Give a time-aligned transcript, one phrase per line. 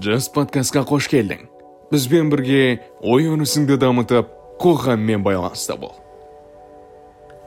[0.00, 1.42] жас подкастқа қош келдің
[1.90, 4.30] бізбен бірге ой өрісіңді дамытып
[4.62, 5.92] қоғаммен байланыста бол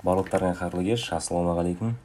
[0.05, 1.95] барлықтарыңа қайырлы кеш ассалаумағалейкум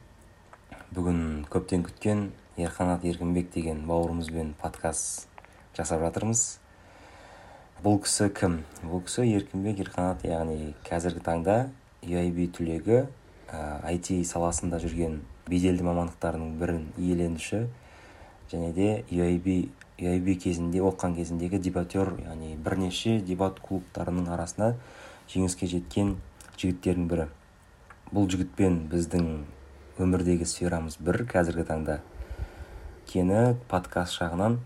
[0.97, 1.19] бүгін
[1.51, 2.23] көптен күткен
[2.57, 5.27] ерқанат еркінбек деген бауырымызбен подкаст
[5.77, 6.41] жасап жатырмыз
[7.85, 11.59] бұл кісі кім бұл кісі еркінбек ерқанат яғни қазіргі таңда
[12.01, 13.03] UIB түлегі
[13.93, 15.19] IT саласында жүрген
[15.51, 17.67] беделді мамандықтардың бірін иеленуші
[18.49, 19.69] және де UIB
[20.01, 24.71] UIB кезінде оқыған кезіндегі дебатер яғни бірнеше дебат клубтарының арасында
[25.29, 26.15] жеңіске жеткен
[26.57, 27.27] жігіттердің бірі.
[28.09, 29.27] Бұл жігітпен біздің
[30.01, 31.99] өмірдегі сферамыз бір қазіргі таңда
[33.11, 34.57] кені подкаст жағынан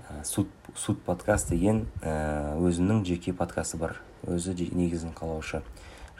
[0.00, 3.98] ә, суд, суд подкаст деген ә, өзінің жеке подкасты бар.
[4.24, 5.60] Өзі негізін қалаушы.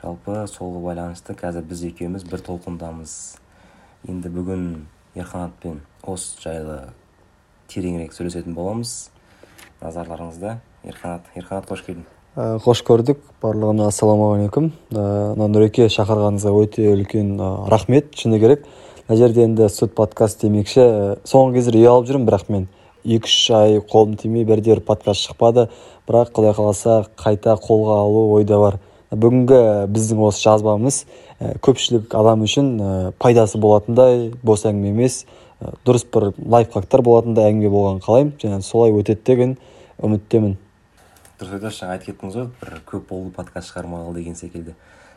[0.02, 3.38] Жалпы солға байланысты қазір біз екеуміз бір толқындамыз.
[4.04, 4.66] Енді бүгін
[5.16, 6.78] ерқанатпен осы жайлы
[7.74, 9.10] тереңірек сөйлесетін боламыз.
[9.82, 10.58] Назарларыңызда.
[10.86, 12.06] Ерқанат ерқанат қош келдің.
[12.34, 13.20] Ә, қош көрдік.
[13.42, 14.70] Барлығына ассалаумағалейкум.
[14.94, 15.04] Ә,
[15.34, 18.14] мына нұреке шақырғаныңызға өте үлкен ә, рахмет.
[18.16, 18.64] Шыны керек.
[19.08, 20.86] Мына жерде енді суд подкаст демекші.
[21.28, 22.66] Соңғы кездері ұялып жүрмін бірақ мен
[23.04, 25.68] екі үш ай қолым тимей бірде бір подкаст шықпады.
[26.08, 28.80] Бірақ құдай қаласа қайта қолға алу ойда бар.
[29.14, 31.04] Бүгінгі біздің осы жазбамыз
[31.62, 32.70] көпшілік адам үшін
[33.20, 35.24] пайдасы болатындай бос әңгіме емес.
[35.86, 38.34] Дұрыс бір лайфхактар болатындай әңгіме болғанын қалаймын.
[38.42, 39.56] Және солай өтеді деген
[40.02, 40.56] үміттемін.
[41.40, 44.74] Дұрыс айтасыз жаңа айтып кеттіңіз ғой бір көп болды подкаст шығармағалы деген секілді.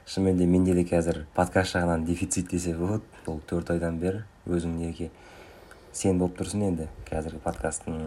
[0.08, 4.78] Шынымен де менде де қазір подкаст жағынан дефицит десе болады бұл төрт айдан бері өзің
[4.80, 5.10] неге
[5.92, 6.88] сен болып тұрсың енді.
[7.10, 8.00] Қазіргі подкасттың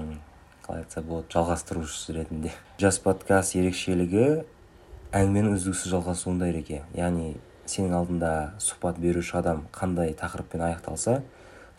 [0.64, 2.54] қалай айтса болады жалғастырушысы ретінде.
[2.80, 4.42] Жас подкаст ерекшелігі
[5.12, 6.82] әңгіменің үздіксіз жалғасуында ереке.
[6.94, 7.34] Яғни
[7.66, 8.32] сенің алдында
[8.62, 11.20] сұхбат беруші адам қандай тақырыппен аяқталса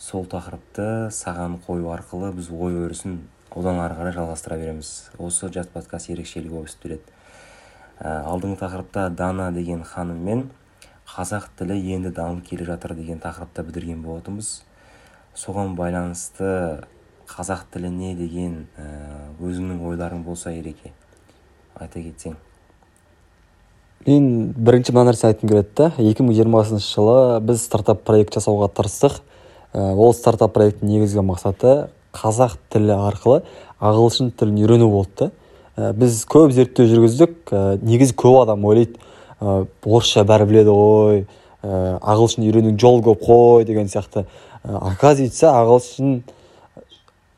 [0.02, 3.20] сол тақырыпты саған қою арқылы біз ой өрісін
[3.54, 5.12] одан ары қарай жалғастыра береміз.
[5.22, 7.06] Осы жас подкаст ерекшелігі болып келеді.
[8.00, 10.48] Ә, алдыңғы тақырыпта дана деген ханыммен
[11.06, 14.64] қазақ тілі енді дамып келе жатыр деген тақырыпта бітірген болатынбыз.
[15.38, 16.82] Соған байланысты
[17.30, 18.88] қазақ тіліне деген ә,
[19.38, 20.96] өзіңнің ойларың болса ереке
[21.76, 22.40] айта кетсең.
[24.08, 28.72] Мен бірінші мына нәрсені айтқым келеді да екі мың жиырмасыншы жылы біз стартап проект жасауға
[28.74, 29.22] тырыстық.
[29.74, 31.76] Ол стартап проекттің негізгі мақсаты
[32.16, 33.42] қазақ тілі арқылы
[33.80, 35.32] ағылшын тілін үйрену болды
[35.78, 37.38] э, біз көп зерттеу жүргіздік.
[37.52, 39.00] Ә, негізі көп адам ойлайды
[39.42, 41.24] орысша бәрі біледі ғой
[41.64, 44.26] ағылшын үйренудің жолы көп қой деген сияқты.
[44.64, 46.22] Оказывается ағылшын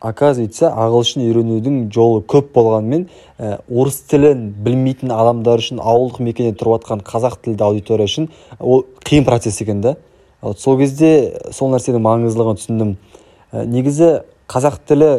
[0.03, 3.05] оказывается ағылшын үйренудің жолы көп болғанымен
[3.39, 8.27] ә, орыс тілін білмейтін адамдар үшін ауылдық мекенде тұрып жатқан қазақ тілді аудитория үшін
[8.59, 9.95] ол қиын процесс екен да.
[10.43, 12.93] Вот сол кезде сол нәрсенің маңыздылығын түсіндім.
[13.53, 14.09] Ә, негізі
[14.51, 15.11] қазақ тілі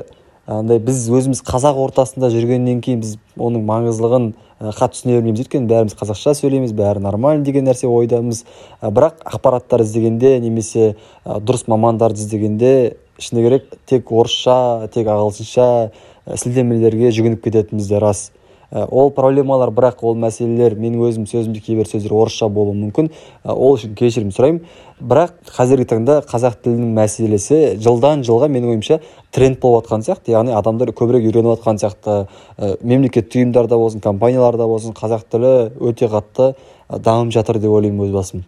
[0.46, 5.40] андай біз өзіміз қазақ ортасында жүргеннен кейін біз оның маңыздылығын ә, қатты түсіне бермейміз.
[5.46, 8.44] Өйткені бәріміз қазақша сөйлейміз бәрі нормально деген нәрсе ойдамыз.
[8.82, 10.92] Ә, бірақ ақпараттар іздегенде немесе
[11.24, 12.74] ә, дұрыс мамандарды іздегенде
[13.18, 18.26] шыны керек тек орысша тек ағылшынша ә, сілтемелерге жүгініп кететініміз де рас.
[18.70, 23.10] Ол проблемалар бірақ ол мәселелер менің өзім сөзімде кейбір сөздер орысша болуы мүмкін.
[23.44, 24.64] Э, ол үшін кешірім сұраймын.
[25.00, 29.00] Бірақ қазіргі таңда қазақ тілінің мәселесі жылдан жылға менің ойымша
[29.34, 30.34] тренд болып жатқан сияқты.
[30.34, 32.16] Яғни адамдар көбірек үйреніп жатқан сияқты.
[32.58, 36.54] Ә, мемлекеттік ұйымдарда болсын компанияларда болсын қазақ тілі өте қатты
[36.88, 38.44] дамып жатыр деп ойлаймын өз басым.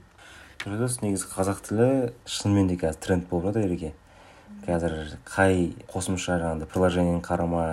[0.66, 1.88] Дұрыс негізі қазақ тілі
[2.26, 3.92] шынымен де қазір тренд болып жатыр ереке.
[4.66, 7.66] Қазір қай қосымша жаңағыдай приложениені қарама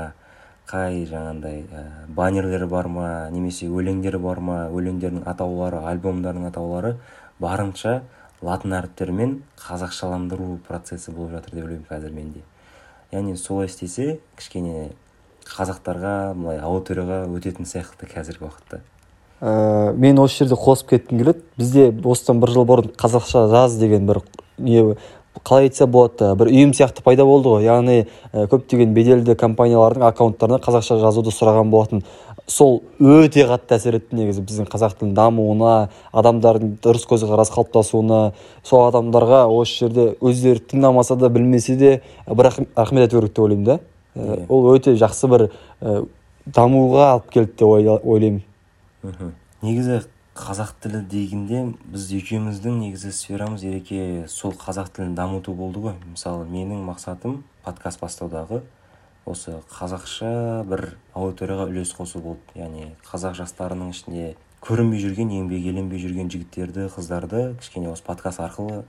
[0.70, 6.96] қай жаңағындай ә, баннерлері бар ма немесе өлеңдері бар ма өлеңдердің атаулары альбомдардың атаулары
[7.44, 8.02] барынша
[8.44, 12.44] латын әріптерімен қазақшаландыру процесі болып жатыр деп ойлаймын қазір менде.
[13.12, 14.92] Яғни солай істесе кішкене
[15.48, 18.82] қазақтарға былай аудиторияға өтетін сияқты қазіргі уақытта.
[19.44, 21.44] Ә, мен осы жерде қосып кеткім келеді.
[21.58, 24.22] Бізде осыдан бір жыл бұрын қазақша жаз деген бір
[24.58, 24.96] не
[25.42, 27.64] қалай айтса болады бір ұйым сияқты пайда болды ғой.
[27.66, 32.04] Яғни ә, көптеген беделді компаниялардың аккаунттарына қазақша жазуды сұраған болатын.
[32.48, 35.74] Сол өте қатты әсер етті негізі біздің қазақ тілінің дамуына
[36.12, 38.22] адамдардың дұрыс көзқарас қалыптасуына.
[38.68, 41.94] Сол адамдарға осы жерде өздері тыңдамаса да білмесе де
[42.28, 43.80] бір рахмет айту керек деп ойлаймын да.
[44.50, 45.48] Ол өте жақсы бір
[45.82, 46.04] ә,
[46.46, 48.44] дамуға алып келді деп ойлаймын.
[49.64, 50.02] Негізі
[50.34, 55.94] қазақ тілі дегенде біз екеуміздің негізі сферамыз ереке сол қазақ тілін дамыту болды ғой.
[56.10, 58.64] Мысалы менің мақсатым подкаст бастаудағы
[59.30, 62.42] осы қазақша бір аудиторияға үлес қосу болды.
[62.58, 64.34] Яғни қазақ жастарының ішінде
[64.66, 68.84] көрінбей жүрген еңбек еленбей жүрген жігіттерді қыздарды кішкене осы подкаст арқылы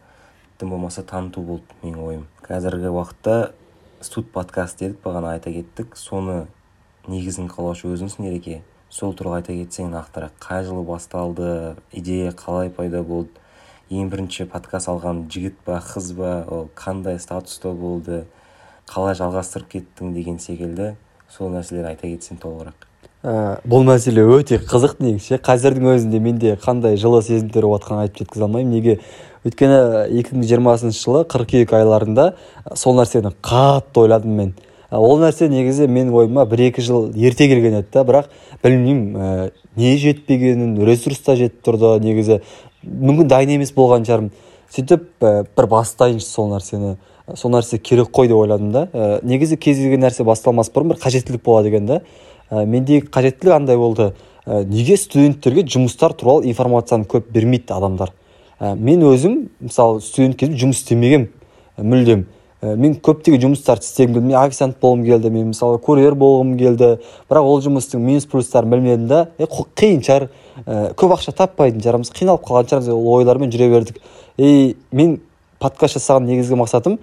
[0.57, 2.29] тым болмаса таныту болды менің ойым.
[2.41, 3.53] Қазіргі уақытта
[4.01, 5.93] студ подкаст дедік бағана айта кеттік.
[5.93, 6.47] Соны
[7.07, 8.63] негізін қалаушы өзіңсің ереке.
[8.95, 13.43] Сол туралы айта кетсең нақтырақ қай жылы басталды идея қалай пайда болды
[13.91, 18.21] ең бірінші подкаст алған жігіт па қыз ба ол қандай статуста болды
[18.87, 20.93] қалай жалғастырып кеттің деген секілді
[21.27, 22.87] сол нәрселерді айта кетсең толығырақ.
[23.25, 23.35] Ә,
[23.67, 25.41] бұл мәселе өте қызық негізі.
[25.43, 28.77] Қазірдің өзінде менде қандай жылы сезімдер болып жатқанын айтып жеткізе алмаймын.
[28.77, 28.99] Неге?
[29.49, 29.81] Өйткені
[30.21, 32.35] 2020 жылы қыркүйек айларында
[32.77, 34.55] сол нәрсені қатты ойладым мен.
[35.01, 38.29] Ол нәрсе негізі менің ойыма бір екі жыл ерте келген еді да бірақ
[38.63, 42.41] білмеймін ә, не жетпегенін ресурс та жетіп тұрды негізі
[42.85, 44.31] мүмкін дайын емес болған шығармын.
[44.75, 46.97] Сөйтіп ә, бір бастайыншы сол нәрсені
[47.35, 48.87] сол нәрсе керек қой деп ойладым да.
[48.93, 52.01] Ә, негізі кез келген нәрсе басталмас бұрын бір қажеттілік болады екен да.
[52.51, 54.13] Ә, мендегі қажеттілік андай болды.
[54.45, 58.13] Ә, неге студенттерге жұмыстар туралы информацияны көп бермейді адамдар?
[58.61, 61.31] Ә, мен өзім мысалы студент кезімде жұмыс істемегенмін
[61.79, 62.27] мүлдем.
[62.77, 64.27] Мен көптеген жұмыстарды істегім келді.
[64.29, 66.95] Мен официант болғым келді мен мысалы курьер болғым келді.
[67.31, 70.29] Бірақ ол жұмыстың минус плюстарын білмедім да қиын шығар.
[70.65, 73.99] Ә, көп ақша таппайтын шығармыз қиналып қалған шығармыз ол ойлармен жүре бердік.
[74.39, 75.19] И мен
[75.59, 76.99] подкаст жасаған негізгі мақсатым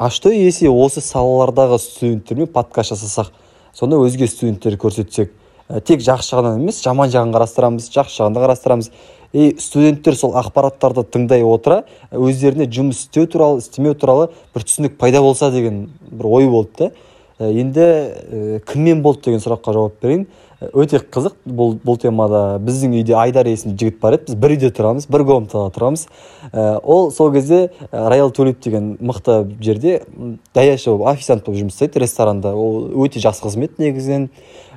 [0.00, 3.34] а что если осы салалардағы студенттермен подкаст жасасақ?
[3.76, 5.34] Соны өзге студенттерге көрсетсек.
[5.68, 8.88] Ә, тек жақсы жағынан емес жаман жағын қарастырамыз жақсы жағын да қарастырамыз.
[9.32, 15.22] И студенттер сол ақпараттарды тыңдай отыра өздеріне жұмыс істеу туралы істемеу туралы бір түсінік пайда
[15.22, 16.90] болса деген бір ой болды да.
[17.40, 20.26] Енді ә, кіммен болды деген сұраққа жауап берейін.
[20.76, 21.38] Өте қызық.
[21.48, 24.26] Бұл бұл темада біздің үйде айдар есімді жігіт бар еді.
[24.28, 26.02] Біз бір үйде тұрамыз бір комнатада тұрамыз.
[26.52, 30.02] Ә, ол сол кезде роял тулип деген мықты жерде
[30.52, 32.52] даяшы болып официант болып жұмыс істейді ресторанда.
[32.52, 34.28] Ол өте жақсы қызмет негізінен.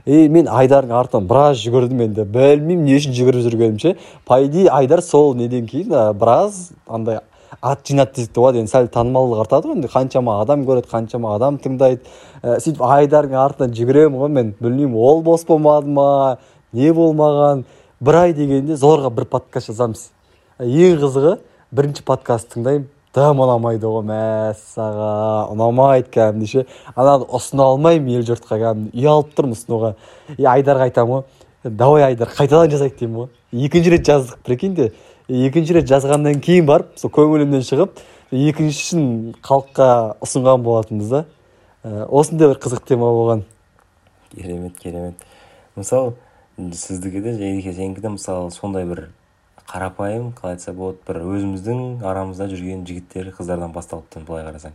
[0.05, 2.25] И мен айдардың артынан біраз жүгірдім енді.
[2.27, 3.95] Білмеймін не үшін жүгіріп жүргенімді ше
[4.27, 7.21] по идее айдар сол неден кейін біраз андай
[7.61, 9.91] ат жинады те болады енді сәл танымалдық артады ғой енді.
[9.94, 12.01] Қаншама адам көреді қаншама адам тыңдайды.
[12.41, 14.53] Ә, сөйтіп айдардың артынан жүгіремін ғой мен.
[14.59, 16.38] Білмеймін ол бос болмады ма
[16.73, 17.63] не болмаған.
[18.03, 20.09] Бір ай дегенде зорға бір подкаст жазамыз.
[20.59, 21.38] Ең қызығы
[21.71, 22.89] бірінші подкаст тыңдаймын.
[23.13, 25.54] Дым ұнамайды ғой мәссаған.
[25.54, 26.65] Ұнамайды кәдімгідей ше
[26.95, 29.94] ананы ұсына алмаймын ел жұртқа кәдімгідей ұялып тұрмын ұсынуға.
[30.38, 31.24] И айдарға айтамын ғой.
[31.63, 33.30] Давай айдар қайтадан жазайық деймін ғой.
[33.54, 34.92] Екінші рет жаздық прикинь де.
[35.30, 38.01] Екінші рет жазғаннан кейін барып сол көңілімнен шығып
[38.33, 39.88] екіншісін халыққа
[40.25, 41.25] ұсынған болатынбыз да.
[41.83, 43.45] Осындай бір қызық тема болған.
[44.33, 45.21] Керемет керемет.
[45.77, 46.15] Мысалы
[46.57, 49.07] сіздікі де жайеке сенікі де мысалы сондай бір
[49.69, 54.74] қарапайым қалай айтса болады бір өзіміздің арамызда жүрген жігіттер қыздардан басталыпты былай қарасаң.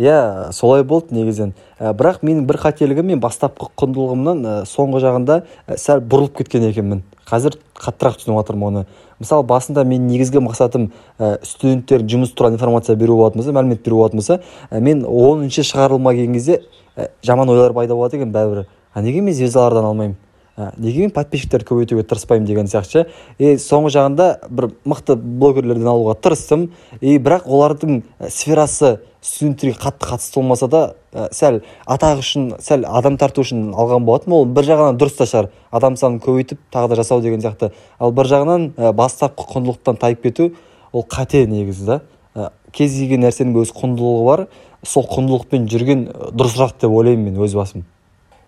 [0.00, 1.52] Иә солай болды негізінен.
[1.78, 5.36] Ә, бірақ менің бір қателігім мен бастапқы құндылығымнан ә, соңғы жағында
[5.66, 7.02] ә, сәл бұрылып кеткен екенмін.
[7.28, 8.84] Қазір қаттырақ түсініп жатырмын оны.
[9.20, 10.88] Мысалы басында менің негізгі мақсатым
[11.18, 14.40] ә, студенттер жұмыс туралы информация беру болатын болса мәлімет беру болатын болса
[14.70, 16.62] ә, мен оныншы шығарылымға келген кезде
[16.96, 18.64] ә, жаман ойлар пайда болады екен бәрібір.
[18.94, 20.16] А неге мен звездалардан алмаймын?
[20.56, 23.06] Неге мен подписчиктерді көбейтуге тырыспаймын деген сияқты
[23.38, 26.70] и соңғы жағында бір мықты блогерлерден алуға тырыстым.
[27.00, 30.82] И бірақ олардың сферасы студенттерге қатты қатысты болмаса да
[31.14, 35.28] ә, сәл атақ үшін сәл адам тарту үшін алған болатынмын ол бір жағынан дұрыс та
[35.30, 35.48] шығар.
[35.70, 37.70] Адам санын көбейтіп тағы да жасау деген сияқты.
[37.98, 40.50] Ал бір жағынан ә, бастапқы құндылықтан тайып кету
[40.92, 42.00] ол қате негізі да.
[42.34, 44.46] Ә, кез келген нәрсенің өз құндылығы бар.
[44.82, 47.86] Сол құндылықпен жүрген дұрысырақ деп ойлаймын мен өз басым.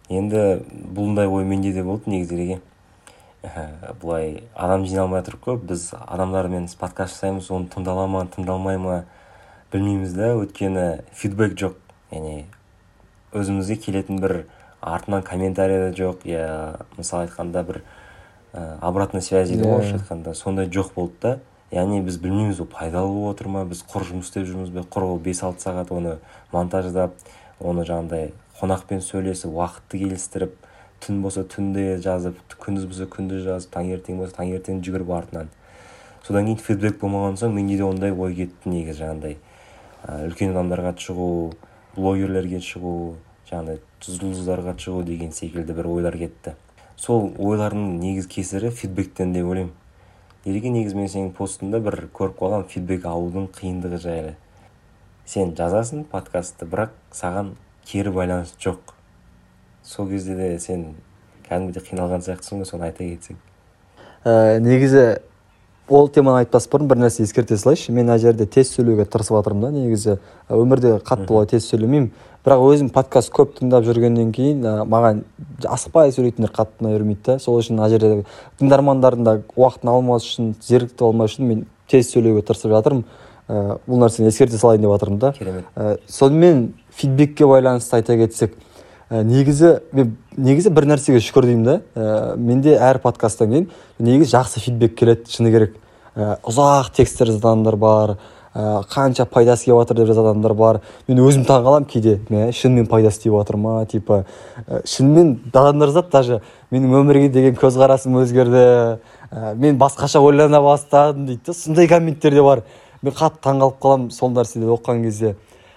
[0.09, 2.61] Енді бұндай ой менде де болды негізі
[4.01, 9.05] былай адам жиналмай тұрып қой біз адамдармен подкаст жасаймыз оны тыңдала ма тыңдалмай ма
[9.75, 10.35] білмейміз да.
[10.39, 11.75] Өйткені фидбек жоқ.
[12.15, 12.45] Яғни
[13.35, 14.37] өзімізге келетін бір
[14.81, 16.23] артынан комментарий да жоқ.
[16.29, 17.83] Я мысалы айтқанда бір
[18.53, 20.35] ә, обратная связь дейді ғой орысша айтқанда.
[20.35, 21.35] Сондай жоқ болды да.
[21.75, 23.65] Яғни біз білмейміз ол пайдалы болып отыр ма?
[23.67, 24.87] Біз құр жұмыс істеп жүрміз бе?
[24.87, 26.19] Құр ол бес алты сағат оны
[26.53, 27.19] монтаждап
[27.59, 28.31] оны жаңағыдай
[28.61, 30.55] қонақпен сөйлесіп уақытты келістіріп
[31.05, 35.51] түн болса түнде жазып күндіз болса күндіз жазып таңертең болса таңертең жүгіріп артынан.
[36.25, 39.37] Содан кейін фидбек болмаған соң менде де ондай ой кетті негізі жаңағыдай
[40.31, 41.29] үлкен адамдарға шығу
[41.97, 42.95] блогерлерге шығу
[43.51, 46.55] жаңағыдай жұлдыздарға шығу деген секілді бір ойлар кетті.
[46.97, 49.75] Сол ойлардың негізгі кесірі фидбектен деп ойлаймын.
[50.45, 54.35] Неге негізі мен сенің постыңда бір көріп қалғанмын фидбек алудың қиындығы жайлы.
[55.27, 57.55] Сен жазасың подкастты бірақ саған
[57.87, 58.95] кері байланыс жоқ.
[59.83, 60.95] Сол кезде де сен
[61.49, 63.37] кәдімгідей қиналған сияқтысың ғой соны айта кетсең.
[64.25, 65.21] Ә, негізі
[65.89, 67.93] ол теманы айтпас бұрын бір нәрсе ескерте салайыншы.
[67.93, 70.19] Мен мына жерде тез сөйлеуге тырысып жатырмын да негізі.
[70.49, 72.13] Өмірде қатты олай тез сөйлемеймін.
[72.45, 75.23] Бірақ өзім подкаст көп тыңдап жүргеннен кейін ә, маған
[75.65, 77.39] асықпай сөйлейтіндер қатты ұнай бермейді да.
[77.41, 78.25] Сол үшін мына жерде
[78.61, 83.05] тыңдармандардың да уақытын алмас үшін зеріктіп алмау үшін мен тез сөйлеуге тырысып жатырмын.
[83.49, 85.33] Ә, бұл нәрсені ескерте салайын деп жатырмын да.
[85.37, 85.65] Керемет.
[85.77, 88.55] Ә, сонымен фидбекке байланысты айта кетсек
[89.11, 94.37] ә, негізі мен негізі бір нәрсеге шүкір деймін да ә, менде әр подкасттан кейін негізі
[94.37, 95.77] жақсы фидбек келеді шыны керек.
[96.15, 98.17] Ә, ұзақ тексттер жазатын адамдар бар
[98.55, 100.81] ә, қанша пайдасы келіп жатыр деп адамдар бар.
[101.09, 102.21] Мен өзім таңқаламын кейде.
[102.31, 103.85] Мә шынымен пайдасы тиіп жатыр ма?
[103.87, 104.25] типа
[104.67, 108.65] ә, шынымен адамдар жазады даже менің өмірге деген көзқарасым өзгерді
[109.31, 112.63] ә, мен басқаша ойлана бастадым дейді да сондай комменттер де бар.
[113.03, 115.35] Мен қатты таңқалып қаламын сол нәрселерді оқыған кезде.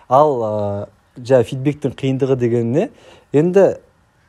[0.08, 2.90] Ал ә, жаңағы фидбектің қиындығы деген не
[3.34, 3.78] енді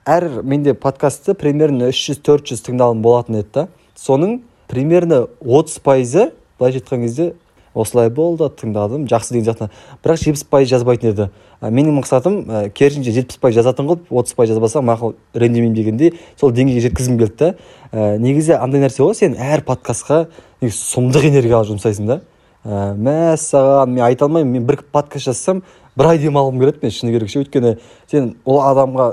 [0.09, 3.66] әр менде подкастты примерно үш жүз төрт жүз тыңдалым болатын еді да.
[3.99, 4.40] Соның
[4.71, 7.33] примерно отыз пайызы былайша айтқан кезде
[7.75, 9.68] осылай болды тыңдадым жақсы деген сияқты.
[10.02, 11.28] Бірақ жетпіс пайыз жазбайтын еді.
[11.61, 16.52] Менің мақсатым ә, керісінше жетпіс пайыз жазатын қылып отыз пайыз жазбасам мақұл ренжімеймін дегендей сол
[16.54, 17.52] деңгейге жеткізгім келді да.
[17.92, 20.26] Ә, негізі андай нәрсе ғой сен әр подкастқа
[20.62, 22.21] сұмдық энергия жұмсайсың да.
[22.64, 25.62] Ә, мәссаған мен айта алмаймын мен бір подкаст жазсам
[25.99, 27.43] бір ай демалғым келеді мен шыны керек ше.
[27.43, 27.75] Өйткені
[28.11, 29.09] сен ол адамға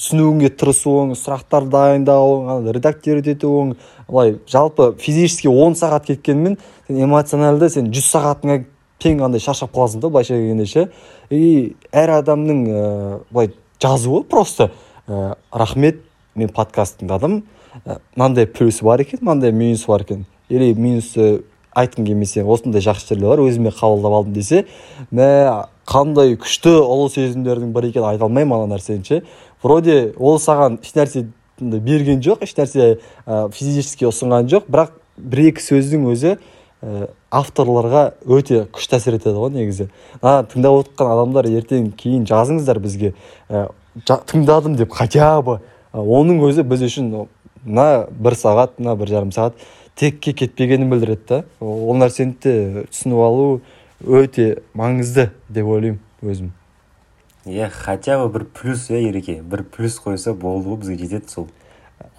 [0.00, 3.74] түсінуіңе тырысуың сұрақтар дайындауың редактировать етуің
[4.08, 6.56] былай жалпы физически он сағат кеткенімен
[6.88, 8.62] сен эмоциональды сен жүз сағатыңа
[9.00, 10.88] тең андай шаршап қаласың да былайша келгенде ше.
[11.30, 14.70] И әр адамның ә, былай жазуы просто
[15.08, 16.02] ә, рахмет
[16.34, 17.42] мен подкаст тыңдадым
[18.16, 20.26] мынандай плюсы бар екен мынандай минусы бар екен.
[20.48, 21.44] Или минусы
[21.80, 24.64] айтқым келмесе осындай жақсы жерлері бар өзіме қабылдап алдым десе
[25.10, 25.28] мә
[25.90, 29.22] қандай күшті ұлы сезімдердің бірі екенін айта алмаймын ана нәрсені ше.
[29.62, 31.26] Вроде ол саған ешнәрсе
[31.60, 34.68] берген жоқ ешнәрсе ә, физически ұсынған жоқ.
[34.70, 39.88] Бірақ бір екі сөздің өзі ә, авторларға өте күшті әсер етеді ғой негізі.
[40.22, 43.12] Ана тыңдап отырған адамдар ертең кейін жазыңыздар бізге.
[43.50, 43.66] Ә,
[44.06, 45.58] тыңдадым деп хотя бы.
[45.92, 47.10] Оның өзі біз үшін
[47.64, 49.58] мына бір сағат мына бір жарым сағат
[49.96, 51.42] текке кетпегенін білдіреді да.
[51.60, 53.60] Ол нәрсені де түсініп алу
[54.04, 56.52] өте маңызды деп ойлаймын өзім.
[57.46, 59.40] Иә хотя бы бір плюс иә ереке.
[59.42, 61.48] Бір плюс қойса болды ғой бізге жетеді сол.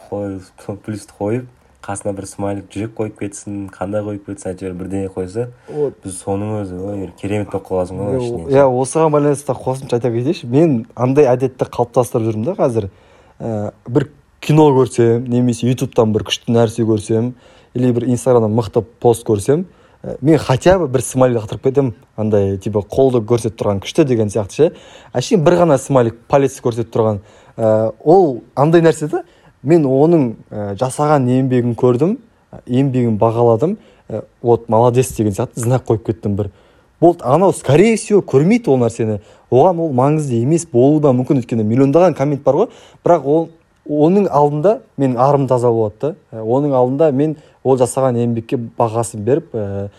[0.10, 1.50] Сол плюсті қойып
[1.82, 6.78] қасына бір смайлик жүрек қойып кетсін қандай қойып кетсін әйтеуір бірдеңе қойса біз соның өзі
[6.78, 10.46] ой керемет болып қаласың ғой иә осыған байланысты қосымша айта кетейінші.
[10.52, 12.90] Мен андай әдетті қалыптастырып жүрмін да қазір.
[13.40, 14.10] Ә, бір
[14.42, 17.34] кино көрсем немесе ютубтан бір күшті нәрсе көрсем
[17.74, 19.66] или бір инстаграмнан мықты пост көрсем
[20.04, 24.30] ә, мен хотя бы бір смайлик лақтырып кетемін андай типа қолды көрсетіп тұрған күшті деген
[24.30, 24.72] сияқты ше.
[25.14, 27.22] Әшейін бір ғана смайлик палец көрсетіп тұрған.
[27.58, 29.24] Ә, ол андай нәрсе да
[29.64, 32.18] мен оның ә, жасаған еңбегін көрдім
[32.68, 33.78] еңбегін бағаладым.
[34.10, 36.52] Ә, вот молодец деген сияқты знак қойып кеттім бір.
[37.00, 39.22] Болды анау скорее всего көрмейді ол нәрсені.
[39.52, 42.68] Оған ол маңызды емес болуы да мүмкін өйткені миллиондаған коммент бар ғой.
[43.04, 43.50] Бірақ ол
[43.90, 49.54] оның алдында менің арым таза болады да оның алдында мен ол жасаған еңбекке бағасын беріп
[49.56, 49.90] ә,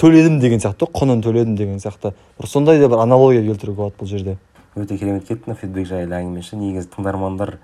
[0.00, 2.12] төледім деген сияқты құнын төледім деген сияқты.
[2.38, 4.36] Бір сондай да бір аналогия келтіруге болады бұл жерде.
[4.76, 7.56] Өте керемет кетті мына фидбек жайлы әңгіме ше негізі тыңдармандар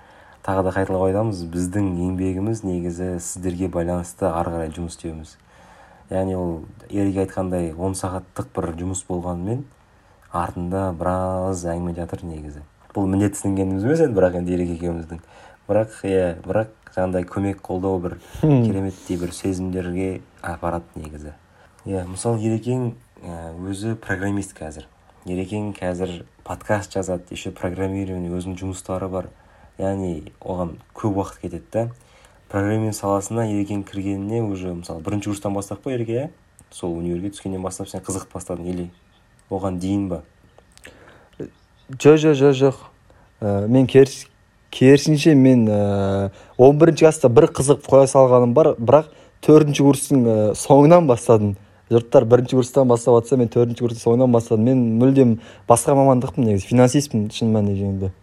[0.43, 5.37] тағы да қайталап айтамыз біздің еңбегіміз негізі сіздерге байланысты ары қарай жұмыс істеуіміз.
[6.09, 6.55] Яғни ол
[6.89, 9.63] ереке айтқандай он сағаттық бір жұмыс болғанымен
[10.33, 12.65] артында біраз әңгіме жатыр негізі.
[12.93, 15.21] Бұл міндетсінгеніміз емес енді бірақ енді ереке екеуміздің.
[15.67, 21.33] Бірақ иә бірақ жаңағыдай көмек қолдау бір кереметтей бір сезімдерге апарады негізі.
[21.85, 22.93] Иә мысалы ерекең
[23.63, 24.85] өзі программист қазір.
[25.25, 29.29] Ерекең қазір подкаст жазады еще программирование өзінің жұмыстары бар.
[29.79, 31.87] Яғни оған көп уақыт кетеді да.
[32.51, 36.27] Программинг саласына ерекең кіргеніне уже мысалы бірінші курстан бастап па ереке иә?
[36.69, 38.91] Сол универге түскеннен бастап сен қызығып бастадың или
[39.49, 40.21] оған дейін ба
[41.97, 42.77] жоқ жоқ жоқ жоқ.
[43.41, 44.27] Ә, мен керіс
[44.73, 48.73] керісінше мен э, он бірінші класста бір қызығып қоя салғаным бар.
[48.79, 49.13] Бірақ
[49.45, 51.53] төртінші курстың ә, соңынан бастадым.
[51.93, 54.65] Жұрттар бірінші курстан бастап жатса мен төртінші курстың соңынан бастадым.
[54.71, 55.37] Мен мүлдем
[55.69, 58.13] басқа мамандықпын негізі финансистпін шын мәніне келгенде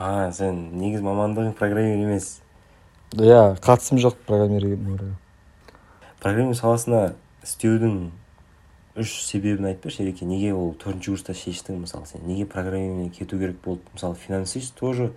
[0.00, 2.38] а сен негізі мамандығың программер емес.
[3.12, 5.10] Иә қатысым жоқ программированиеге
[6.22, 7.02] программинг саласына
[7.44, 7.98] істеудің
[8.96, 10.06] үш себебін айтып берші.
[10.06, 12.24] Ереке неге ол төртінші курста шештің мысалы сен?
[12.24, 13.84] Неге программированиеге кету керек болды?
[13.92, 15.12] Мысалы финансист тоже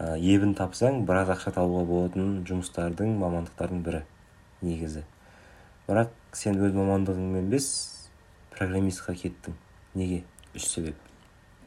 [0.00, 4.02] ебін тапсаң біраз ақша табуға болатын жұмыстардың мамандықтардың бірі
[4.64, 5.04] негізі.
[5.88, 7.66] Бірақ сен өз мамандығыңмен емес
[8.54, 9.56] программистқа кеттің.
[9.94, 10.22] Неге?
[10.56, 10.96] Үш себеп.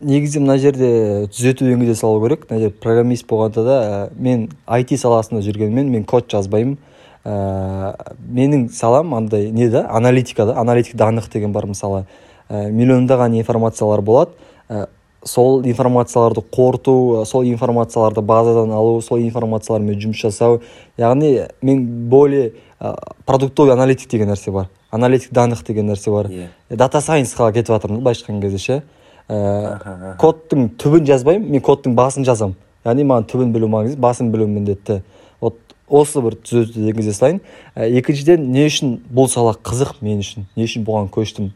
[0.02, 0.90] Негізі мына жерде
[1.32, 2.48] түзету енгізе салу керек.
[2.50, 6.80] Мына жерде программист болғанда да ә, мен IT саласында жүргенмен мен код жазбаймын.
[7.24, 12.06] Ә, менің салам андай не да аналитика да аналитик данных деген бар мысалы.
[12.50, 14.32] Ә, миллиондаған информациялар болады.
[15.26, 20.62] Сол информацияларды қорыту сол информацияларды базадан алу сол информациялармен жұмыс жасау
[20.98, 26.30] яғни мен более ә, продуктовый аналитик деген нәрсе бар аналитик данных деген нәрсе бар.
[26.30, 26.48] Иә.
[26.70, 28.82] Дата сайенсқа кетіп жатырмын былайша айтқан кезде ше.
[29.28, 32.56] Ә, кодтың түбін жазбаймын мен кодтың басын жазамын.
[32.86, 35.02] Яғни маған түбін білу маңызды басын білу міндетті.
[35.42, 35.58] Вот
[35.90, 37.42] осы бір түзетуді енгізе салайын
[37.74, 41.50] ә, екіншіден не үшін бұл сала қызық мен үшін не үшін бұған көштім?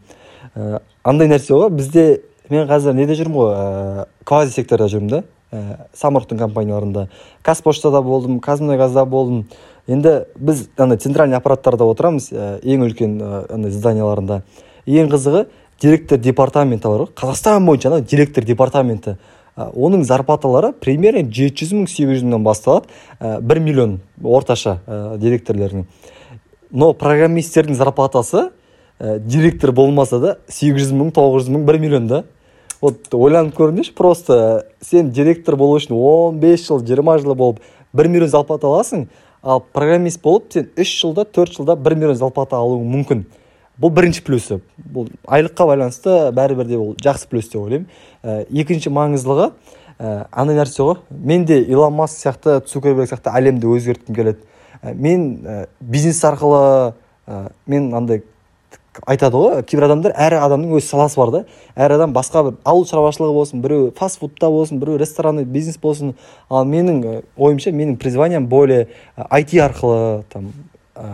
[0.55, 2.07] Ә, андай нәрсе ғой бізде
[2.51, 5.21] мен қазір неде жүрмін ғой ә, квази секторда жүрмін да.
[5.51, 7.07] Ә, самұрықтың компанияларында.
[7.45, 9.45] Қазпоштада болдым қазмұнайгазда болдым.
[9.87, 14.41] Енді біз ана центральный аппараттарда отырамыз ә, ең үлкен андай зданияларында.
[14.85, 15.45] Ең қызығы
[15.81, 17.13] директор департаменті бар ғой.
[17.15, 19.17] Қазақстан бойынша ана директор департаменті.
[19.57, 25.87] Оның зарплаталары примерно жеті жүз мың сегіз жүз мыңнан басталады бір миллион орташа ә, директорлердің
[26.71, 28.49] но программисттердің зарплатасы
[28.99, 32.23] ә, директор болмаса да сегіз жүз мың тоғыз жүз мың бір миллион да.
[32.81, 38.29] Вот ойланып көріңдерші просто сен директор болу үшін 15 жыл 20 жыл болып 1 миллион
[38.29, 39.07] зарплата аласың
[39.43, 43.25] ал программист болып сен үш жылда төрт жылда 1 миллион зарплата алуың мүмкін.
[43.77, 44.59] Бұл бірінші плюсы.
[44.77, 47.85] Бұл айлыққа байланысты бәрібір де ол жақсы плюс деп ойлаймын.
[48.23, 49.51] Ә, екінші маңыздылығы
[49.99, 54.41] ә, андай нәрсе ғой мен де илон маск сияқты цукерберг сияқты әлемді өзгерткім келеді.
[54.81, 56.95] Ә, мен ә, бизнес арқылы
[57.27, 58.23] ә, мен андай
[59.05, 61.41] айтады ғой кейбір адамдар әр адамның өз саласы бар да.
[61.75, 66.15] Әр адам басқа бір ауыл шаруашылығы болсын біреу фастфудта болсын біреу ресторанный бизнес болсын.
[66.49, 68.87] Ал менің ойымша менің призванием более
[69.17, 70.53] IT арқылы там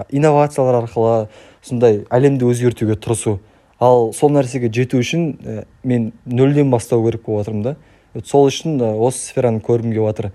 [0.09, 1.27] инновациялар арқылы
[1.61, 3.39] сондай әлемді өзгертуге тырысу.
[3.79, 7.75] Ал сол нәрсеге жету үшін мен нөлден бастау керек болып жатырмын да.
[8.23, 10.31] Сол үшін осы сфераны көргім келіп жатыр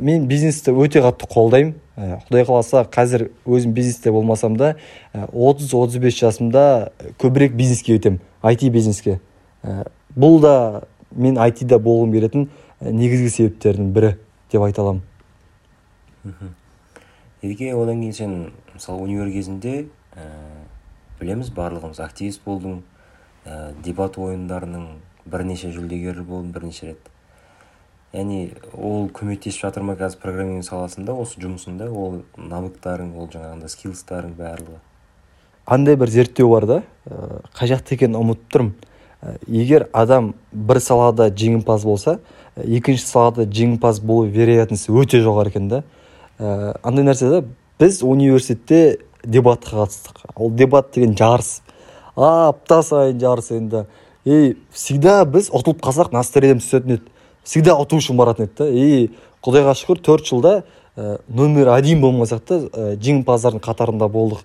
[0.00, 1.74] мен бизнесті өте қатты қолдаймын.
[1.96, 4.74] Құдай қаласа қазір өзім бизнесте болмасам да
[5.32, 9.20] отыз отыз бес жасымда көбірек бизнеске өтемін IT бизнеске.
[10.16, 10.84] Бұл да
[11.16, 12.48] мен айтида болғым келетін
[12.80, 14.12] негізгі себептердің бірі
[14.52, 15.02] деп айта аламын.
[17.42, 18.36] Едеке одан кейін сен
[18.74, 19.86] мысалы универ кезінде
[20.16, 20.26] ә,
[21.20, 22.82] білеміз барлығымыз активист болдың
[23.46, 24.88] ә, дебат ойындарының
[25.24, 27.10] бірнеше жүлдегері болдың бірнеше рет.
[28.14, 34.36] Яғни ол көмектесіп жатыр ма қазір программинг саласында осы жұмысында ол навыктарың ол жаңағындай скиллстарың
[34.38, 34.78] барлығы?
[35.66, 38.74] Андай бір зерттеу бар да ә, қай жақта екенін ұмытып тұрмын.
[39.20, 42.18] Ә, егер адам бір салада жеңімпаз болса
[42.56, 45.82] екінші салада жеңімпаз болу вероятності өте жоғары екен да.
[46.38, 47.42] Андай нәрсе да
[47.80, 50.22] біз университетте дебатқа қатыстық.
[50.36, 51.60] Ол дебат деген жарыс.
[52.16, 53.86] Апта сайын жарыс енді.
[54.24, 57.12] И всегда біз ұтылып қалсақ настроением түсетін еді.
[57.46, 58.68] Всегда ұту үшін баратын еді да.
[58.68, 59.10] И
[59.46, 60.54] құдайға шүкір төрт жылда
[60.96, 64.42] ә, номер один болмасақ та ә, жеңімпаздардың қатарында болдық.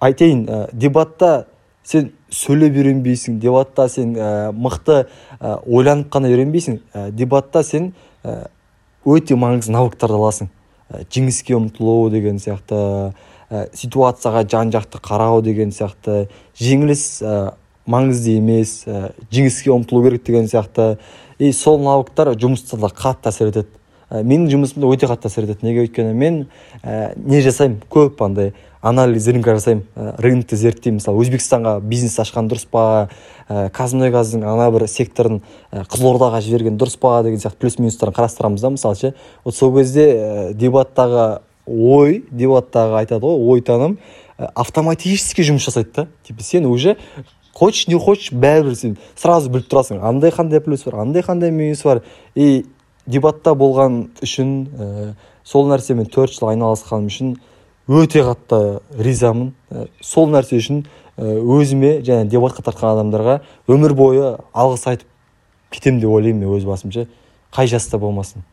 [0.00, 1.46] Айтайын ә, дебатта
[1.84, 5.02] сен сөйлеп үйренбейсің дебатта сен ә, мықты
[5.40, 8.46] ә, ойланып қана үйренбейсің ә, дебатта сен ә,
[9.04, 10.50] өте маңызды навыктарды аласың.
[10.90, 12.78] Ә, жеңіске ұмтылу деген сияқты
[13.50, 16.28] ә, ситуацияға жан жақты қарау деген сияқты
[16.60, 17.34] жеңіліс ә,
[17.90, 20.98] маңызды емес ә, жеңіске ұмтылу керек деген сияқты.
[21.40, 23.70] И сол навыктар жұмыста да қатты әсер етеді.
[24.10, 25.64] Ә, менің жұмысымда өте қатты әсер етеді.
[25.64, 26.40] Неге өйткені мен
[26.82, 27.80] ә, не жасаймын?
[27.88, 29.86] Көп андай анализ рынка жасаймын.
[29.96, 30.98] Ә, рынокты зерттеймін.
[31.00, 33.08] Мысалы өзбекстанға бизнес ашқан дұрыс па?
[33.48, 35.40] Ә, қазмұнайгаздың ана бір секторын
[35.72, 39.14] ә, қызылордаға жіберген дұрыс па деген сияқты плюс минустарын қарастырамыз да мысалы ше.
[39.44, 43.98] Вот сол кезде ә, дебаттағы ой дебаттағы айтады ғой ой таным
[44.38, 46.08] ә, автоматически жұмыс жасайды да.
[46.26, 46.96] Типа сен уже
[47.54, 50.00] хочешь не хочешь бәрібір сен сразу біліп тұрасың.
[50.00, 52.02] Андай қандай плюс бар андай қандай минус бар.
[52.34, 52.66] И
[53.06, 57.36] дебатта болған үшін ә, сол нәрсемен төрт жыл айналысқаным үшін
[57.88, 59.54] өте қатты ризамын.
[59.70, 60.84] Ә, сол нәрсе үшін
[61.16, 65.08] ә, өзіме және дебатқа тартқан адамдарға өмір бойы алғыс айтып
[65.70, 66.90] кетемін деп ойлаймын мен өз басым
[67.50, 68.44] қай жаста болмасын.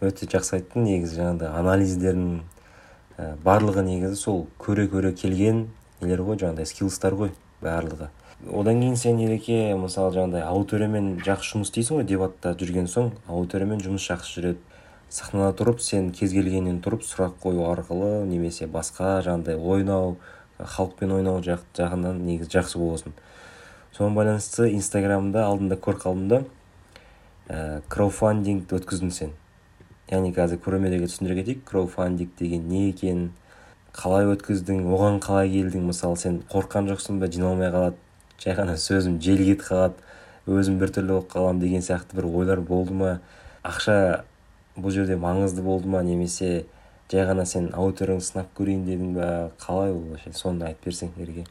[0.00, 2.40] Өте жақсы айттың негізі жаңағыдай анализдердің
[3.42, 5.64] барлығы негізі сол көре көре келген
[6.02, 7.32] нелер ғой жаңағыдай скиллстар ғой.
[7.66, 8.08] Барлығы.
[8.52, 13.80] Одан кейін сен ереке мысалы жаңағыдай аудиториямен жақсы жұмыс істейсің ғой дебатта жүрген соң аудиториямен
[13.84, 14.60] жұмыс жақсы жүреді.
[15.08, 20.16] Сахнада тұрып сен кез келгеннен тұрып сұрақ қою арқылы немесе басқа жаңағыдай ойнау
[20.58, 23.16] халықпен ойнау жақ, жағынан негізі жақсы боласың.
[23.96, 26.42] Соған байланысты инстаграмда алдында көріп қалдым да
[27.48, 27.80] ә,
[28.76, 29.32] өткіздің сен.
[30.10, 33.30] Яғни қазір көрермендерге түсіндіре кетейік крауфандинг деген не екен
[33.96, 35.86] қалай өткіздің оған қалай келдің?
[35.90, 37.96] Мысалы сен қорыққан жоқсың ба жиналмай қалады?
[38.42, 42.94] Жай ғана сөзім желге кетіп қалады өзім біртүрлі болып қаламын деген сияқты бір ойлар болды
[42.94, 43.18] ма?
[43.64, 44.24] Ақша
[44.76, 46.02] бұл жерде маңызды болды ма?
[46.06, 46.66] Немесе
[47.10, 49.30] жай ғана сен аудиторияңды сынап көрейін дедің ба?
[49.62, 50.32] Қалай ол вообще?
[50.36, 51.46] Соны айтып берсең ерге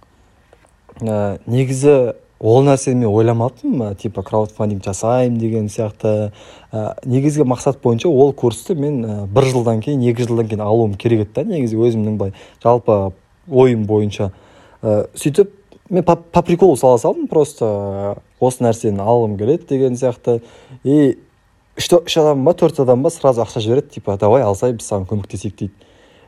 [1.01, 6.31] ә, негізі ол нәрсені мен ойламаппын типа краудфандинг жасаймын деген сияқты.
[6.71, 10.95] Ә, негізгі мақсат бойынша ол курсты мен ә, бір жылдан кейін екі жылдан кейін алуым
[10.99, 11.43] керек еді да.
[11.55, 13.13] Негізі өзімнің былай жалпы
[13.47, 14.31] ойым бойынша.
[14.81, 15.53] Ә, сөйтіп
[15.89, 20.41] мен по, по приколу сала салдым просто осы нәрсені алғым келеді деген сияқты.
[20.83, 21.17] И
[21.77, 25.07] үш үш адам ба төрт адам ба сразу ақша жібереді типа давай алсай біз саған
[25.07, 25.73] көмектесейік дейді.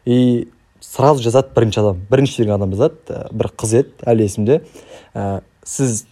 [0.06, 0.48] И
[0.80, 2.02] сразу жазады бірінші адам.
[2.10, 4.62] Бірінші деген адам жазады ә, бір қыз еді әлі есімде
[5.14, 6.06] ә, сіз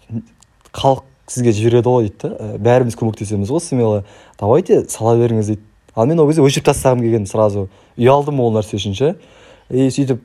[0.75, 2.49] халық сізге жібереді ғой дейді да?
[2.59, 4.03] Бәріміз көмектесеміз ғой смело.
[4.39, 5.63] Давайте сала беріңіз дейді.
[5.95, 7.69] Ал мен ол кезде өшіріп тастағым келген сразу.
[7.97, 9.15] Ұялдым ол нәрсе үшін ше.
[9.71, 10.21] И сөйтіп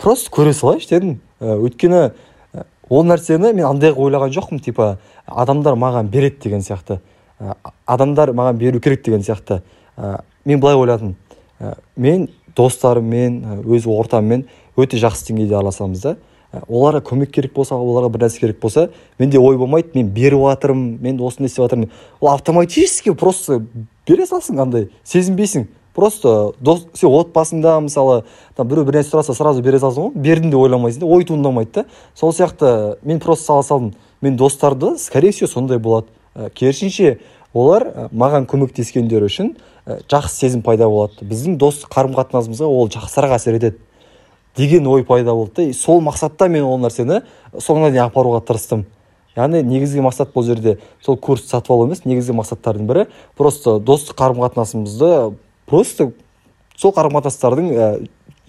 [0.00, 1.18] просто көре салайыншы дедім.
[1.38, 2.08] Өйткені
[2.88, 7.02] ол нәрсені мен андай қылып ойлаған жоқпын типа адамдар маған береді деген сияқты.
[7.86, 9.60] Адамдар маған беру керек деген сияқты.
[10.44, 11.16] Мен былай ойладым.
[11.96, 16.16] Мен достарыммен өз ортаммен өте жақсы деңгейде араласамыз да.
[16.52, 20.98] Оларға көмек керек болса оларға бір нәрсе керек болса менде ой болмайды мен беріп жатырмын
[21.02, 21.90] мен осыны істеп жатырмын.
[22.20, 23.62] Ол автоматически просто
[24.08, 25.68] бере салсың андай сезінбейсің.
[25.94, 28.22] Просто дос сен отбасыңда мысалы
[28.56, 30.12] там біреу бір нәрсе сұраса сразу бере салсың ғой.
[30.14, 31.84] Бердім деп ойламайсың да ой туындамайды да.
[32.14, 33.94] Сол сияқты мен просто сала салдым.
[34.20, 36.06] Мен достарды скорее всего сондай болады.
[36.34, 37.18] Ә, керісінше
[37.52, 39.56] олар ә, маған көмектескендері үшін
[39.86, 41.26] ә, жақсы сезім пайда болады.
[41.26, 43.78] Біздің дос қарым қатынасымызға ол жақсырақ әсер етеді.
[44.58, 45.74] Деген ой пайда болды да.
[45.74, 47.22] Сол мақсатта мен ол нәрсені
[47.54, 48.84] соңына дейін апаруға тырыстым.
[49.38, 53.04] Яғни негізгі мақсат бұл жерде сол курсты сатып алу емес негізгі мақсаттардың бірі
[53.38, 55.36] просто достық қарым қатынасымызды
[55.70, 56.10] просто
[56.74, 57.88] сол қарым қатынастардың ә,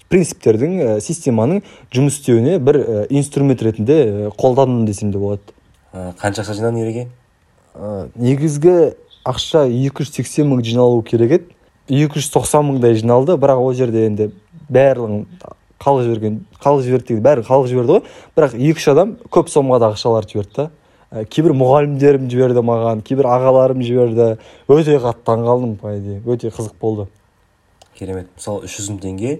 [0.09, 1.61] принциптердің ә, системаның
[1.93, 5.53] жұмыс істеуіне бір ә, инструмент ретінде ә, қолдандым десем де болады.
[5.93, 7.07] Ә, қанша ақша жинадың ереке
[7.75, 8.75] ә, негізгі
[9.29, 11.55] ақша 280 мың жиналу керек еді.
[11.89, 14.31] 290 мыңдай жиналды бірақ ол жерде енді
[14.69, 15.23] барлығын
[15.79, 18.03] халық жіберген халық жіберді деген бәрін халық жіберді ғой.
[18.35, 20.69] Бірақ екі үш адам көп соммада ақшалар жіберді да.
[21.09, 24.35] Ә, кейбір мұғалімдерім жіберді маған кейбір ағаларым жіберді.
[24.69, 27.07] Өте қатты таңқалдым по идее өте қызық болды.
[27.97, 28.29] Керемет.
[28.35, 29.39] Мысалы үш жүз мың теңге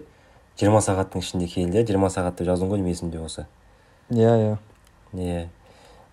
[0.60, 3.46] жиырма сағаттың ішінде келді жиырма сағат деп жаздың ғой деймін есімде болса.
[4.10, 4.58] Иә иә.
[5.14, 5.46] Иә.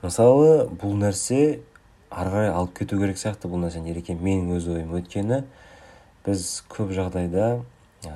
[0.03, 1.61] Мысалы бұл нәрсе
[2.11, 3.91] ары қарай алып кету керек сияқты бұл нәрсені.
[3.91, 5.43] Ереке менің өз ойым өйткені
[6.27, 7.49] біз көп жағдайда
[8.07, 8.13] ә,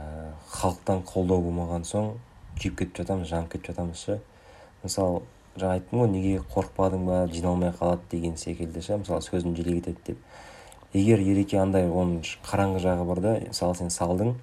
[0.51, 2.15] халықтан қолдау болмаған соң
[2.59, 4.19] күйіп кетіп жатамыз жанып кетіп жатамыз ше?
[4.83, 5.23] Мысалы
[5.57, 8.99] жаңа айттым ғой неге қорықпадың ба жиналмай қалады деген секілді ше?
[8.99, 10.19] Мысалы сөзім желе кетеді деп.
[10.93, 14.35] Егер ереке андай оның қараңғы жағы бар да мысалы сен салдың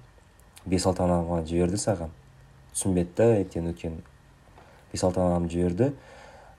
[0.66, 2.14] бес алты адамға жіберді саған.
[2.72, 3.98] Түсінбеді да ертең өткен.
[4.92, 5.92] Бес алты адам жіберді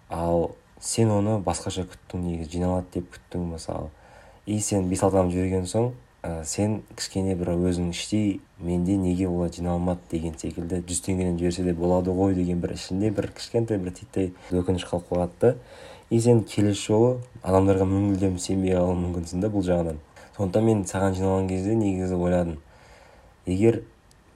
[0.09, 3.89] ал сен оны басқаша күттің негізі жиналады деп күттің мысалы.
[4.45, 5.91] И сен бес алты адам жіберген соң
[6.23, 11.63] ә, сен кішкене бір өзің іштей менде неге олар жиналмады деген секілді жүз теңгеден жіберсе
[11.63, 15.55] де болады ғой деген бір ішінде бір кішкентай бір титтей өкініш қалып қалады да.
[16.09, 17.09] И сен келесі жолы
[17.43, 19.99] адамдарға мүлдем сенбей қалуың мүмкінсің да бұл жағынан.
[20.35, 22.57] Сондықтан мен саған жиналған кезде негізі ойладым.
[23.45, 23.83] Егер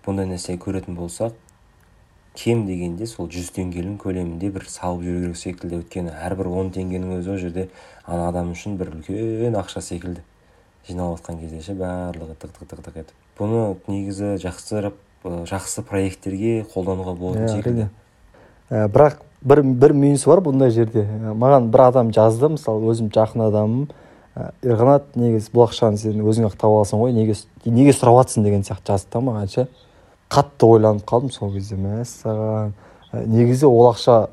[0.05, 1.33] бұндай нәрсе көретін болсақ
[2.37, 5.81] кем дегенде сол жүз теңгенің көлемінде бір салып жүру керек секілді.
[5.81, 7.67] Өйткені әрбір он теңгенің өзі ол жерде
[8.05, 10.23] ана адам үшін бір үлкен ақша секілді.
[10.87, 13.17] Жиналып жатқан кезде ше барлығы тық тық тық тық етіп.
[13.39, 17.89] Бұны негізі жақсырып жақсы проекттерге қолдануға болатын иә секілді.
[18.69, 21.05] ә, бірақ бір бір минусы бар бұндай жерде.
[21.07, 23.87] Ә, маған бір адам жазды мысалы өзім жақын адамым.
[24.35, 28.43] Ә, ерқанат негізі бұл ақшаны сен өзің ақ таба аласың ғой неге неге сұрап жатрсың
[28.43, 29.67] деген сияқты жазды да маған ше.
[30.29, 32.73] Қатты ойланып қалдым сол кезде мәссаған
[33.13, 34.29] ә, негізі ол ақша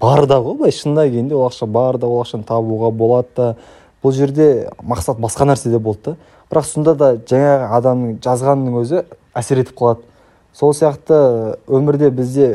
[0.00, 0.72] бар да ғой былай.
[0.72, 3.56] Шынына келгенде ол ақша бар да ол ақшаны табуға болады да.
[4.04, 6.16] Бұл жерде мақсат басқа нәрседе болды да.
[6.50, 10.04] Бірақ сонда да жаңағы адамның жазғанының өзі әсер етіп қалады.
[10.52, 12.48] Сол сияқты өмірде бізде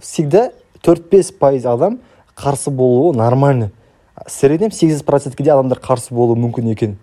[0.00, 0.52] всегда
[0.82, 1.98] төрт бес пайыз адам
[2.36, 3.70] қарсы болуы нормально.
[4.24, 6.96] В среднем сегіз процентке де адамдар қарсы болуы мүмкін екен.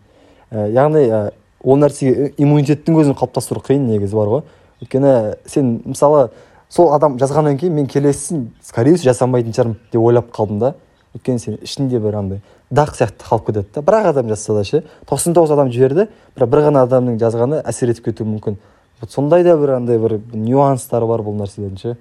[0.50, 4.42] Ә, яғни ә, ол нәрсеге иммунитеттің өзін қалыптастыру қиын негізі бар ғой.
[4.82, 6.30] Өйткені сен мысалы
[6.70, 10.74] сол адам жазғаннан кейін мен келесісін скорее всего жасамайтын шығармын деп ойлап қалдым да.
[11.16, 14.64] Өйткені сен ішінде бір андай дақ сияқты қалып кетеді да бір ақ адам жазса да
[14.64, 18.58] ше тоқсан тоғыз адам жіберді бірақ бір ғана адамның жазғаны әсер етіп кетуі мүмкін.
[19.02, 21.98] Вот сондай да бір андай бір нюанстары бар бұл нәрселердің ше.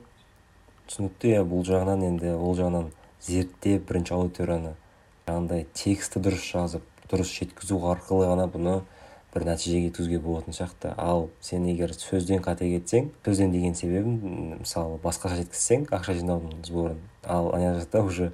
[0.87, 2.91] Түсінікті иә бұл жағынан енді ол жағынан
[3.27, 4.73] зерттеп бірінші аудиторияны
[5.27, 8.81] жаңағындай тексті дұрыс жазып дұрыс жеткізу арқылы ғана бұны
[9.35, 14.99] бір нәтижеге жеткізуге болатын сияқты ал сен егер сөзден қате кетсең сөзден деген себебім мысалы
[15.03, 16.99] басқаша жеткізсең ақша жинаудың сборын.
[17.25, 18.33] Ал ана жақта уже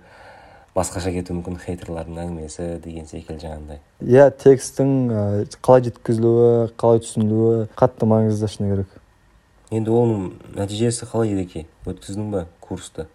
[0.77, 3.81] басқаша кетуі мүмкін хейтерлардың әңгімесі деген секілді жаңағындай.
[4.05, 4.93] Иә текстің
[5.65, 8.93] қалай жеткізілуі қалай түсінілуі қатты маңызды шыны керек.
[9.73, 10.27] Енді оның
[10.59, 13.09] нәтижесі қалай ереке өткіздің ба курсты?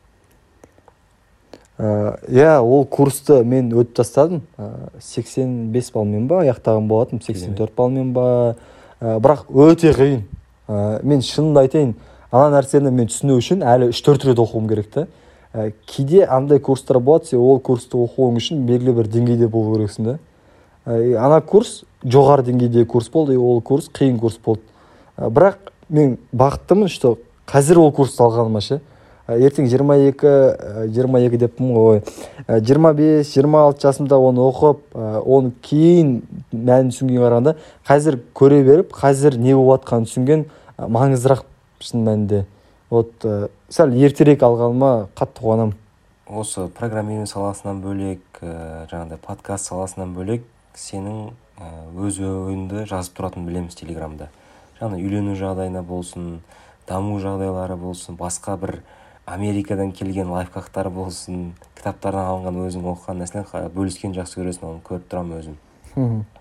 [1.82, 4.44] Иә ол курсты мен өтіп тастадым.
[4.58, 8.56] Ә, 85 балмен ба аяқтаған болатынмын 84 балмен ба.
[9.00, 10.22] Ә, бірақ өте қиын.
[10.68, 11.96] Ә, мен шынымды айтайын
[12.32, 15.08] ана нәрсені мен түсіну үшін әлі үш төрт рет оқуым керек та.
[15.54, 20.14] Ә, кейде андай курстар болады сен ол курсты оқуың үшін белгілі бір деңгейде болу керексің
[20.14, 20.20] да
[20.86, 24.64] ә, ана курс жоғары деңгейдегі курс болды и ол курс қиын курс болды.
[25.18, 28.82] Ә, бірақ мен бақыттымын что қазір ол курсты алғаныма ше.
[29.28, 32.02] Ертең 22 22 деппін ғой.
[32.48, 36.18] Жиырма бес жиырма алты жасымда оны оқып оны кейін
[36.52, 37.54] мәнін түсінгенге қарағанда
[37.88, 40.46] қазір көре беріп қазір не болып жатқанын түсінген
[40.82, 41.46] маңыздырақ
[41.80, 42.44] шын мәнінде.
[42.92, 43.24] Вот
[43.72, 45.78] сәл ертерек алғаныма қатты қуанамын.
[46.28, 50.44] Осы программирование саласынан бөлек ә, жаңағыдай подкаст саласынан бөлек
[50.76, 51.32] сенің
[51.96, 54.30] өз ойыңды жазып тұратынын білеміз телеграмда.
[54.80, 56.42] Жаңа үйлену жағдайына болсын
[56.88, 58.82] даму жағдайлары болсын басқа бір
[59.26, 65.40] америкадан келген лайфхактар болсын кітаптардан алынған өзің оқыған нәрселер бөліскен жақсы көресің оны көріп тұрамын
[65.40, 65.60] өзім.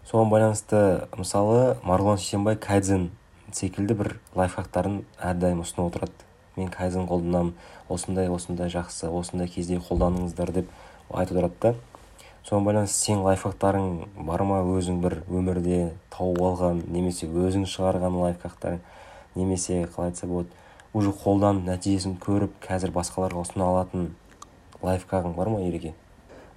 [0.09, 0.81] Соған байланысты
[1.19, 3.11] мысалы марғұлан сейсенбай кайдзен
[3.53, 6.30] секілді бір лайфхактарын әрдайым ұсынып отырады.
[6.61, 7.55] Мен кайдзен қолданамын
[7.89, 10.69] осындай осындай жақсы осындай кезде қолданыңыздар деп
[11.11, 11.75] айтып отырады да.
[12.47, 13.89] Соған байланысты сенің лайфхактарың
[14.29, 14.63] бар ма?
[14.65, 18.81] Өзің бір өмірде тауып алған немесе өзің шығарған лайфхактарың
[19.35, 20.49] немесе қалай айтса болады
[20.95, 24.09] уже қолданып нәтижесін көріп қазір басқаларға ұсына алатын
[24.83, 25.93] лайфхагың бар ма ереке?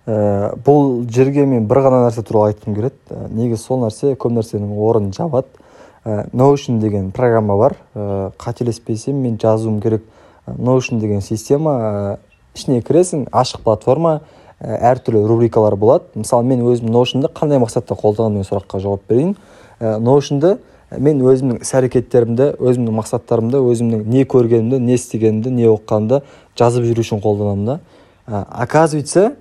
[0.07, 2.97] Ә, бұл жерге мен бір ғана нәрсе туралы айтқым келеді.
[3.09, 5.62] Ә, негізі сол нәрсе көп нәрсенің орнын жабады.
[6.05, 7.77] Notion деген программа бар.
[7.95, 10.03] Ә, қателеспесем мен жазуым керек.
[10.47, 12.17] Notion деген система
[12.55, 14.21] ішіне кіресің ашық платформа
[14.59, 16.03] әртүрлі рубрикалар болады.
[16.15, 19.35] Мысалы мен өзім notionды қандай мақсатта қолданамын деген сұраққа жауап берейін.
[19.79, 20.57] Notionды
[20.99, 26.21] мен өзімнің іс әрекеттерімді өзімнің мақсаттарымды өзімнің не көргенімді не істегенімді не оқығанымды
[26.59, 27.79] жазып жүру үшін қолданамын да.
[28.27, 29.33] Оказывается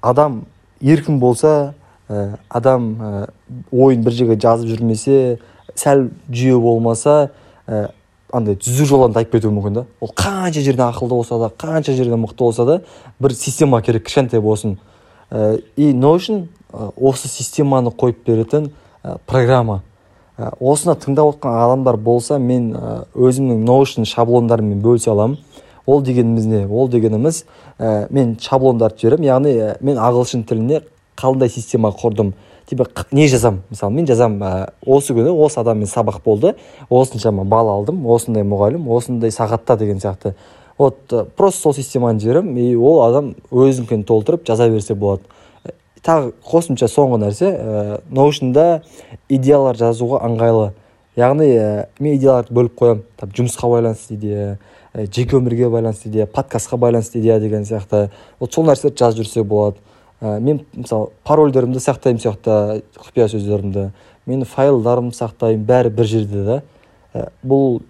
[0.00, 0.44] адам
[0.80, 1.74] еркін болса
[2.48, 3.28] адам
[3.70, 5.38] ойын бір жерге жазып жүрмесе
[5.74, 7.30] сәл жүйе болмаса
[7.66, 7.90] ә,
[8.32, 9.84] андай түзу жолдан тайып кетуі мүмкін да.
[10.00, 12.80] Ол қанша жерден ақылды болса да қанша жерден мықты болса да
[13.20, 14.78] бір система керек кішкентай болсын.
[15.30, 18.70] Ә, и notion осы системаны қойып беретін
[19.02, 19.82] ә, программа.
[20.38, 22.72] Ә, осыны тыңдап отқан адамдар болса мен
[23.14, 25.38] өзімнің notion шаблондарыммен бөлісе аламын.
[25.86, 26.66] Ол дегеніміз не?
[26.66, 27.44] Ол дегеніміз
[27.78, 29.28] ә, мен шаблондарды жіберемін.
[29.28, 30.82] Яғни мен ағылшын тіліне
[31.18, 32.32] қандай система құрдым.
[32.66, 33.62] Типа не жазам.
[33.70, 36.54] Мысалы мен жазам ә, осы күні осы адаммен сабақ болды.
[36.90, 40.34] Осыншама балл алдым осындай мұғалім осындай сағатта деген сияқты.
[40.78, 42.56] Вот просто сол системаны жіберемін.
[42.58, 45.22] И ол адам өзінікін толтырып жаза берсе болады.
[46.02, 48.82] Тағы қосымша соңғы нәрсе ә, ноушнда
[49.28, 50.72] идеялар жазуға ыңғайлы.
[51.16, 53.04] Яғни ә, мен идеяларды бөліп қоямын.
[53.22, 54.58] Жұмысқа байланысты идея
[54.94, 58.08] ә, жеке өмірге байланысты идея подкастқа байланысты идея деген сияқты.
[58.40, 59.76] Вот сол нәрселерді жазып жүрсе болады.
[60.22, 63.90] Ә, мен мысалы парольдерімді сақтаймын сол жақта құпия сөздерімді.
[64.26, 66.58] Мен файлдарымды сақтаймын бәрі бір жерде да
[67.12, 67.82] ә, бұл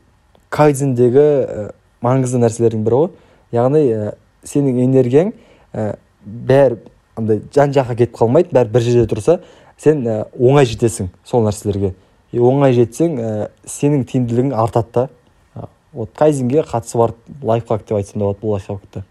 [0.53, 1.67] кайдзендегі ә,
[2.03, 3.11] маңызды нәрселердің бірі ғой
[3.53, 4.15] яғни ә,
[4.49, 5.35] сенің энергияң
[5.73, 6.81] ә, бәрі
[7.21, 9.39] андай жан жаққа кетіп қалмайды бәрі бір жерде тұрса
[9.77, 11.93] сен ә, оңай жетесің сол нәрселерге.
[12.33, 13.33] И оңай жетсең ә,
[13.69, 15.69] сенің тиімділігің артады да.
[15.93, 19.03] Вот кайзинге қатысы бар лайфхак деп айтсам да болады бұл лайфхакты.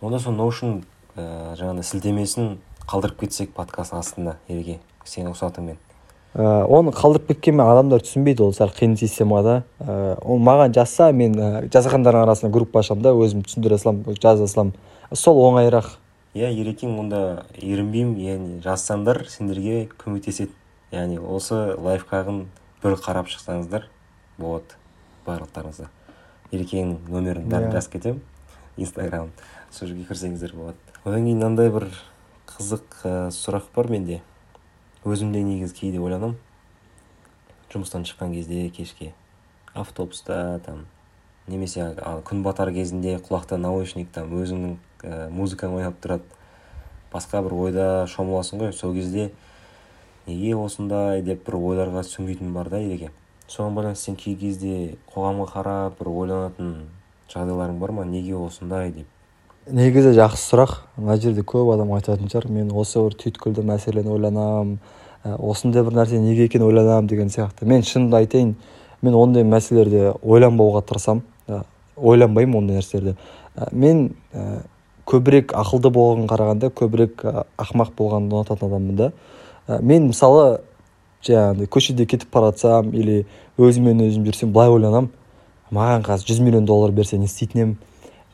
[0.00, 0.80] Онда сол ноушн
[1.16, 2.52] ә, жаңағыдай сілтемесін
[2.88, 5.80] қалдырып кетсек подкаст астында ереке сенің рұқсатыңмен
[6.34, 11.10] ә, оны қалдырып кеткенмен адамдар түсінбейді ол сәл қиын система да ә, ол маған жазса
[11.12, 14.74] мен ә, жазғандардың арасында группа ашамын да өзім түсіндіре саламын жаза саламын
[15.12, 15.90] сол оңайырақ.
[16.32, 20.54] Иә ерекең онда ерінбеймін яғни жазсаңдар сендерге көмектеседі.
[20.92, 22.46] Яғни осы лайфхагын
[22.82, 23.88] бір қарап шықсаңыздар
[24.38, 24.78] болады
[25.26, 25.90] барлықтарыңызға
[26.52, 27.76] ерекеңнің нөмірін бәрін yeah.
[27.76, 28.22] жазып кетемін.
[28.80, 29.28] Инстаграм
[29.70, 30.91] сол жерге кірсеңіздер болады.
[31.04, 31.88] Одан кейін мынандай бір
[32.46, 34.20] қызық ә, сұрақ бар менде.
[35.02, 36.36] Өзім де негізі кейде ойланамын
[37.72, 39.08] жұмыстан шыққан кезде кешке.
[39.74, 40.84] Автобуста там
[41.48, 41.88] немесе
[42.28, 46.22] күн батар кезінде құлақта наушник там өзіңнің ә, музыкаң ойнап тұрады.
[47.10, 48.72] Басқа бір ойда шомыласың ғой.
[48.72, 49.32] Сол кезде
[50.28, 51.24] неге осындай?
[51.26, 53.10] деп бір ойларға сүңгитін бар да ереке.
[53.48, 56.76] Соған байланысты сен кей кезде қоғамға қарап бір ойланатын
[57.34, 58.04] жағдайларың бар ма?
[58.04, 58.92] Неге осындай?
[58.92, 59.11] деп.
[59.70, 60.74] Негізі жақсы сұрақ.
[60.96, 62.48] Мына жерде көп адам айтатын шығар.
[62.50, 64.78] Мен осы бір түйткілді мәселені ойланамын
[65.24, 67.66] ә, осындай бір нәрсе неге екенін ойланамын деген сияқты.
[67.68, 68.56] Мен шынымды айтайын
[69.02, 71.62] мен ондай мәселелерде ойланбауға тырысамын ә,
[71.96, 73.14] ойланбаймын ондай нәрселерде
[73.56, 74.64] ә, мен ә,
[75.06, 77.22] көбірек ақылды болғанға қарағанда көбірек
[77.58, 79.12] ақымақ болғанды ұнататын адаммын да.
[79.80, 80.60] Мен мысалы
[81.26, 83.24] жаңағыдай көшеде кетіп бара жатсам или
[83.58, 85.10] өзіммен өзім жүрсем былай ойланамын
[85.74, 87.76] маған қазір жүз миллион доллар берсе не істейтін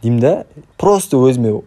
[0.03, 0.33] деймін да?
[0.77, 1.61] Просто өзіме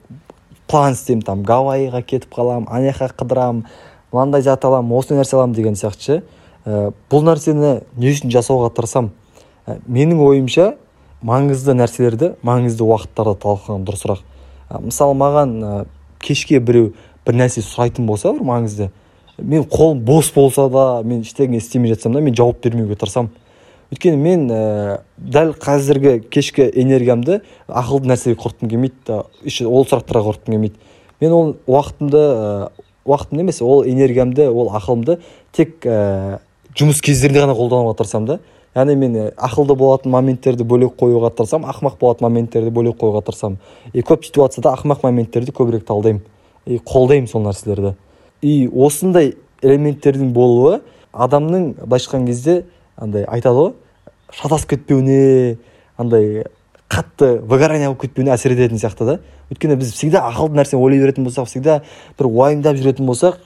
[0.67, 3.65] план істеймін там гавайиға кетіп қаламын ана жаққа қыдырамын
[4.11, 6.21] мынандай зат аламын осындай нәрсе аламын деген сияқты ше.
[6.65, 9.11] Ә, бұл нәрсені не үшін жасауға тырысамын
[9.67, 10.75] ә, менің ойымша
[11.25, 14.23] маңызды нәрселерді маңызды уақыттарда талқылаған дұрысырақ
[14.85, 15.71] мысалы маған ә,
[16.21, 16.91] кешке біреу
[17.25, 18.91] бір нәрсе сұрайтын болса бір маңызды.
[19.37, 23.31] Мен қолым бос болса да мен ештеңе істемей жатсам да мен жауап бермеуге тырысамын
[23.91, 30.56] өйткені мен ә, дәл қазіргі кешкі энергиямды ақылды нәрсеге құртқым келмейді еще ол сұрақтарға құртқым
[30.56, 30.80] келмейді
[31.21, 32.69] мен ол уақытымды ә,
[33.06, 35.19] уақытымды емес ол энергиямды ол ақылымды
[35.51, 36.39] тек ә,
[36.77, 38.39] жұмыс кездерінде ғана қолдануға тырысамын да.
[38.75, 43.58] Яғни мен ақылды болатын моменттерді бөлек қоюға тырысамын ақымақ болатын моменттерді бөлек қоюға тырысамын.
[43.91, 46.23] И көп ситуацияда ақымақ моменттерді көбірек талдаймын.
[46.65, 47.95] И қолдаймын сол нәрселерді.
[48.41, 50.80] И осындай элементтердің болуы
[51.12, 52.63] адамның былайша айтқан кезде
[53.01, 53.73] андай айтады ғой
[54.31, 55.57] шатасып кетпеуіне
[55.97, 56.45] андай
[56.91, 59.17] қатты выгорание болып кетпеуіне әсер ететін сияқты да.
[59.51, 61.81] Өйткені біз всегда ақылды нәрсе ойлай беретін болсақ всегда
[62.19, 63.39] бір уайымдап жүретін болсақ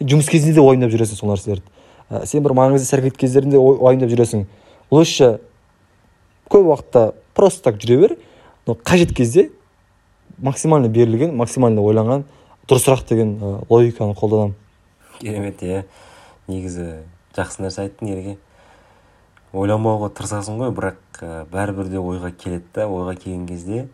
[0.00, 1.64] жұмыс кезінде де уайымдап жүресің сол нәрселерді.
[2.24, 4.46] Сен бір маңызды іс әрекет кездерінде уайымдап жүресің.
[4.90, 5.38] Лучше
[6.48, 8.16] көп уақытта просто так жүре бер
[8.66, 9.50] но қажет кезде
[10.38, 12.24] максимально берілген максимально ойланған
[12.68, 13.38] дұрысырақ деген
[13.68, 14.54] логиканы қолданамын.
[15.20, 15.84] Керемет иә.
[16.48, 17.02] Негізі
[17.36, 18.36] жақсы нәрсе айттың ерге
[19.56, 23.86] ойланбауға тырысасың ғой бірақ ә, бәрібір де ойға келеді да ойға келген кезде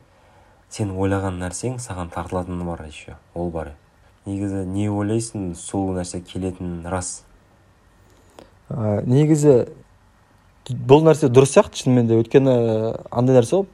[0.70, 3.74] сен ойлаған нәрсең саған тартылатыны бар еще ол бар.
[4.26, 7.22] Негізі не ойлайсың сол нәрсе келетіні рас.
[8.68, 9.68] Ә, негізі
[10.68, 12.18] бұл нәрсе дұрыс сияқты шынымен де.
[12.18, 12.56] Өйткені
[13.10, 13.68] андай нәрсе ғой.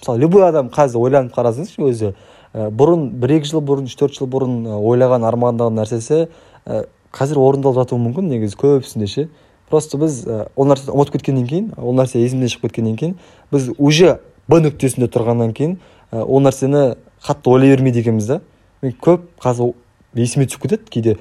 [0.00, 2.12] Мысалы любой адам қазір ойланып қарасаңызшы өзі
[2.54, 6.28] ә, бұрын бір екі жыл бұрын үш төрт жыл бұрын ойлаған армандаған нәрсесі
[6.64, 9.28] ә, қазір орындалып жатуы мүмкін негізі көбісінде ше.
[9.70, 13.16] Просто біз ә, ол нәрсені ұмытып кеткеннен кейін ол нәрсе есімізден шығып кеткеннен кейін
[13.52, 15.78] біз уже б нүктесінде тұрғаннан кейін
[16.12, 18.40] ә, ол нәрсені қатты ойлай бермейді екенбіз да
[18.82, 19.74] мен көп қазір
[20.14, 21.16] есіме түсіп кетеді кейде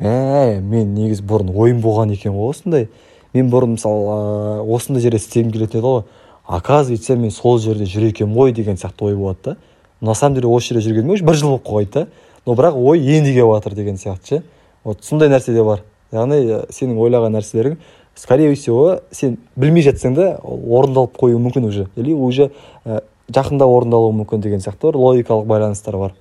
[0.00, 2.88] мә мен негізі бұрын ойым болған екен ғой осындай
[3.34, 6.02] мен бұрын мысалы осындай жерде істегім келетін еді ғой.
[6.50, 9.56] Оказывается мен сол жерде жүр екенмін ғой деген сияқты ой болады да.
[10.00, 12.06] На самом деле осы жерде жүргеніме уже бір жыл болып қалғайды да.
[12.46, 14.42] Но бірақ ой енді келіп жатыр деген сияқты ше.
[14.82, 15.84] Вот сондай нәрсе де бар.
[16.12, 17.76] Яғни сенің ойлаған нәрселерің
[18.14, 21.88] скорее всего сен білмей жатсаң да орындалып қоюы мүмкін уже.
[21.96, 22.50] Или уже
[22.84, 26.14] ә, жақында орындалуы мүмкін деген сияқты бір логикалық байланыстар бар.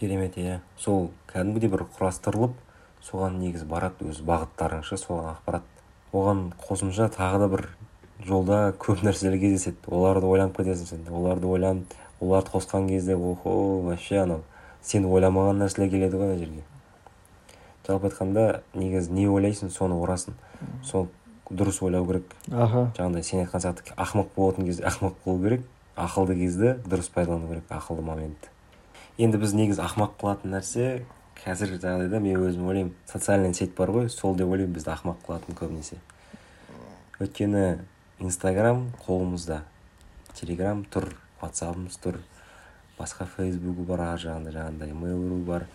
[0.00, 0.60] Керемет иә.
[0.78, 2.56] Сол кәдімгідей бір құрастырылып
[3.04, 5.66] соған негізі барады өз бағыттарың ше соған ақпарат.
[6.12, 7.66] Оған қосымша тағы да бір
[8.26, 9.76] жолда көп нәрселер кездеседі.
[9.90, 11.04] Оларды ойланып кетесің сен.
[11.10, 14.42] Оларды ойланып оларды қосқан кезде охо вообще анау
[14.82, 16.64] сен ойламаған нәрселер келеді ғой ана жерге.
[17.90, 20.38] Жалпы айтқанда негізі не ойлайсың соны ұрасың
[20.86, 21.08] сол
[21.50, 22.30] дұрыс ойлау керек.
[22.52, 22.86] Аха.
[22.96, 27.68] Жаңағыдай сен айтқан сияқты ақымақ болатын кезде ақымақ болу керек ақылды кезде дұрыс пайдалану керек
[27.74, 28.54] ақылды моментті
[29.20, 30.84] енді біз негізі ақымақ қылатын нәрсе
[31.42, 35.58] қазіргі жағдайда мен өзім ойлаймын социальный сеть бар ғой сол деп ойлаймын бізді ақымақ қылатын
[35.58, 35.98] көбінесе.
[37.20, 37.82] Өйткені
[38.20, 39.60] инстаграм қолымызда
[40.38, 41.10] телеграм тұр
[41.42, 42.20] ватсабымыз тұр
[42.96, 45.66] басқа фейсбугі бар ар жағында жаңағыдай mail.ru бар.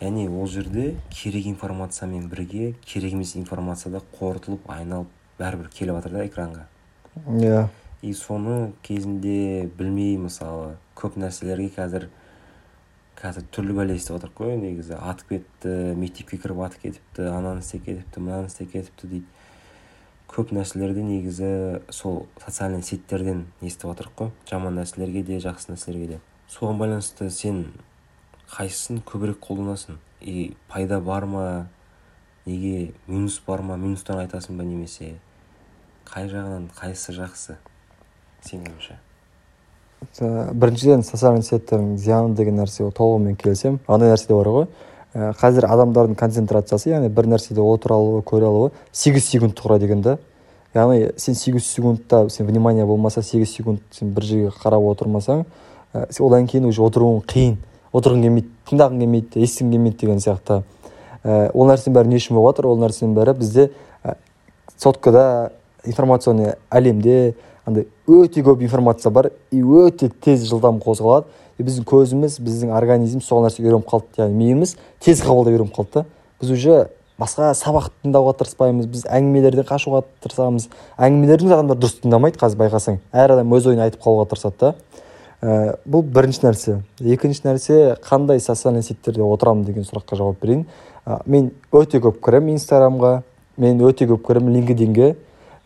[0.00, 6.12] Яғни ол жерде керек информациямен бірге керек емес информация да қорытылып айналып бәрібір келіп жатыр
[6.12, 6.66] да экранға.
[7.26, 7.68] Иә.
[8.02, 12.08] И соны кезінде білмей мысалы көп нәрселерге қазір
[13.16, 17.86] қазір түрлі бәле естіп жатырмық қой негізі атып кетті мектепке кіріп атып кетіпті ананы істеп
[17.86, 19.24] кетіпті мынаны істеп кетіпті дейді.
[20.28, 21.50] Көп нәрселерді негізі
[21.88, 26.20] сол социальный сетьтерден естіп жатырмық қой жаман нәрселерге де жақсы нәрселерге де.
[26.52, 27.64] Соған байланысты сен
[28.52, 29.98] қайсысын көбірек қолданасың?
[30.20, 31.66] И пайда бар ма?
[32.46, 33.76] Неге минус бар ма?
[33.76, 35.16] Минустан айтасың ба немесе?
[36.06, 36.68] Қай жағынан?
[36.78, 37.56] Қайсысы жақсы?
[38.46, 39.00] Сенің ойыңша.
[40.54, 43.80] Біріншіден социальный сетьтердің зияны деген нәрсе ол толығымен келісемін.
[43.88, 44.66] Андай нәрсе де бар ғой.
[45.40, 50.18] Қазір адамдардың концентрациясы яғни бір нәрседе отыра алуы көре алуы сегіз секунд құрайды екен да.
[50.74, 55.46] Яғни сен сегіз секундта сен внимание болмаса сегіз секунд сен бір жерге қарап отырмасаң
[55.94, 57.56] одан кейін уже отыруың қиын.
[57.96, 60.62] Отырғың келмейді тыңдағың келмейді естігің келмейді деген сияқты.
[61.24, 63.70] Ә, ол нәрсенің бәрі не үшін болып жатыр ол нәрсенің бәрі бізде
[64.04, 64.16] ә,
[64.76, 65.52] соткада
[65.84, 67.34] информационный әлемде
[67.66, 71.26] андай өте көп информация бар и өте тез жылдам қозғалады.
[71.56, 74.20] И біздің көзіміз біздің организм сол нәрсеге үйреніп қалды.
[74.20, 76.04] Яғни миымыз тез қабылдап үйреніп қалды да.
[76.40, 76.82] Біз уже
[77.16, 80.68] басқа сабақ тыңдауға тырыспаймыз біз әңгімелерден қашуға тырысамыз.
[81.00, 83.00] Әңгімелерді адамдар дұрыс тыңдамайды қазір байқасаң.
[83.16, 84.74] Әр адам өз ойын айтып қалуға тырысады да.
[85.46, 86.80] Ә, бұл бірінші нәрсе.
[87.00, 90.66] Екінші нәрсе қандай социальный сетьтерде отырамын деген сұраққа жауап берейін.
[91.06, 93.20] Ә, мен өте көп кіремін инстаграмға
[93.62, 95.12] мен өте көп кіремін линкединге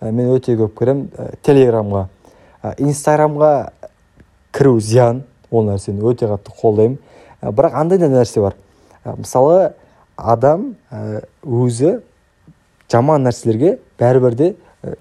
[0.01, 2.07] ә, мен өте көп кіремін ә, телеграмға.
[2.63, 3.53] Ә, инстаграмға
[4.53, 6.99] кіру зиян ол нәрсені өте қатты қолдаймын.
[7.41, 8.59] Ә, бірақ андай да нәрсе бар.
[9.05, 9.73] Ә, мысалы
[10.17, 12.01] адам өзі
[12.93, 14.53] жаман нәрселерге бәрібір де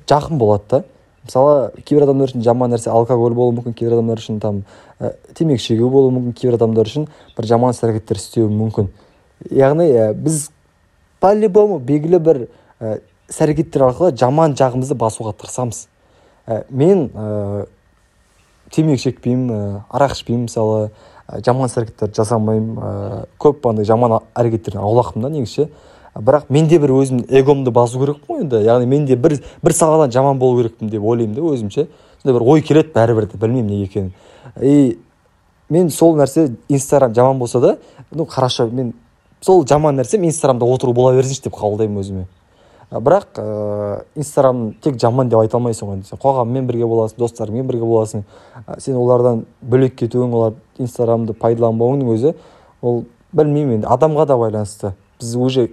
[0.08, 0.84] жақын болады да.
[1.26, 4.62] Мысалы кейбір адамдар үшін жаман нәрсе алкоголь болуы мүмкін кейбір адамдар үшін там
[5.00, 7.08] ә, темекі шегу болуы мүмкін кейбір адамдар үшін
[7.38, 8.90] бір жаман іс әрекеттер істеуі мүмкін.
[9.52, 10.50] Яғни ә, біз
[11.20, 12.42] по любому белгілі бір
[12.80, 13.00] ә,
[13.30, 15.88] іс әрекеттер арқылы жаман жағымызды басуға тырысамыз.
[16.48, 17.68] Ә, мен ә,
[18.72, 20.90] темекі шекпеймін ә, арақ ішпеймін мысалы
[21.28, 25.70] ә, жаман іс әрекеттер жасамаймын ә, көп андай жаман әрекеттерден аулақпын да негізі
[26.16, 29.74] бірақ мен де бір өзімнің эгомды басу керекпін ғой енді яғни мен де бір бір
[29.74, 31.88] саладан жаман болу керекпін деп ойлаймын да өзімше.
[32.22, 34.14] Сондай бір ой келеді бәрібір де білмеймін неге екенін.
[34.62, 34.98] И
[35.70, 37.78] мен сол нәрсе инстаграм жаман болса да
[38.12, 38.94] ну хорошо мен
[39.42, 42.26] сол жаман нәрсе инстаграмда отыру бола берсінші деп қабылдаймын өзіме.
[42.90, 46.00] Бірақ ә, инстаграм тек жаман деп айта алмайсың ғой.
[46.10, 48.24] Сен қоғаммен бірге боласың достарыңмен бірге боласың.
[48.80, 52.34] Сен олардан бөлек кетуің олар инстаграмды пайдаланбауыңның өзі
[52.82, 54.94] ол білмеймін енді адамға да байланысты.
[55.20, 55.70] Біз уже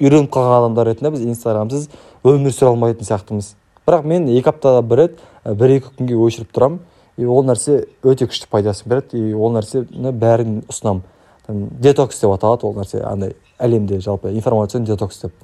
[0.00, 1.88] үйреніп қалған адамдар ретінде біз инстаграмсыз
[2.24, 3.54] өмір сүре алмайтын сияқтымыз.
[3.86, 6.80] Бірақ мен екі аптада бір рет бір екі күнге өшіріп тұрамын.
[7.20, 11.02] И ол нәрсе өте күшті пайдасын береді и ол нәрсені бәрін ұсынамын.
[11.82, 15.34] Детокс деп аталады ол нәрсе андай әлемде жалпы информационный детокс деп.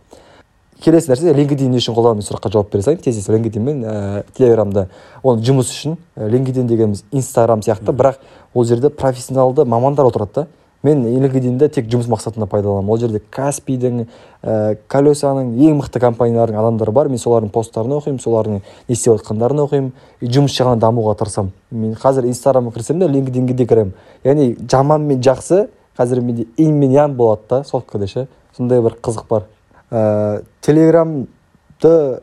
[0.81, 3.03] Келесі нәрсе линкедин не үшін қолданамын сұраққа жауап бере салайын.
[3.03, 4.87] Тез тез линкедин мен ә, телеграмда
[5.23, 7.93] оны жұмыс үшін линкедин дегеніміз инстаграм сияқты.
[7.93, 8.21] Бірақ
[8.55, 10.47] ол жерде профессионалды мамандар отырады да.
[10.87, 12.91] Мен линкединді тек жұмыс мақсатында пайдаланамын.
[12.93, 17.11] Ол жерде каспидің ә, колесаның ең мықты компаниялардың адамдары бар.
[17.11, 19.91] Мен солардың посттарын оқимын солардың не істеп жатқандарын оқимын.
[20.21, 21.53] И жұмыс жағынан дамуға тырысамын.
[21.71, 23.95] Мен қазір инстаграмға кірсем де линкединге де кіремін.
[24.25, 25.67] Яғни жаман мен жақсы
[25.99, 28.29] қазір менде инь мен ян болады да соткада ше.
[28.57, 29.49] Сондай бір қызық бар.
[29.91, 32.21] Ә, телеграмды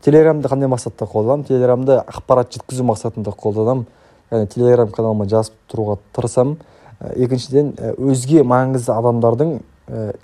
[0.00, 1.46] телеграмды қандай мақсатта қолданамын?
[1.46, 3.86] Телеграмды ақпарат жеткізу мақсатында қолданамын.
[4.32, 6.56] Яғни телеграм каналыма жазып тұруға тырысамын.
[7.16, 9.60] Екіншіден э, өзге маңызды адамдардың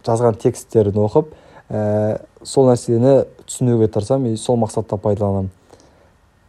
[0.07, 1.33] жазған тексттерін оқып
[1.69, 5.51] ә, сол нәрсені түсінуге тырысамын и сол мақсатта пайдаланамын.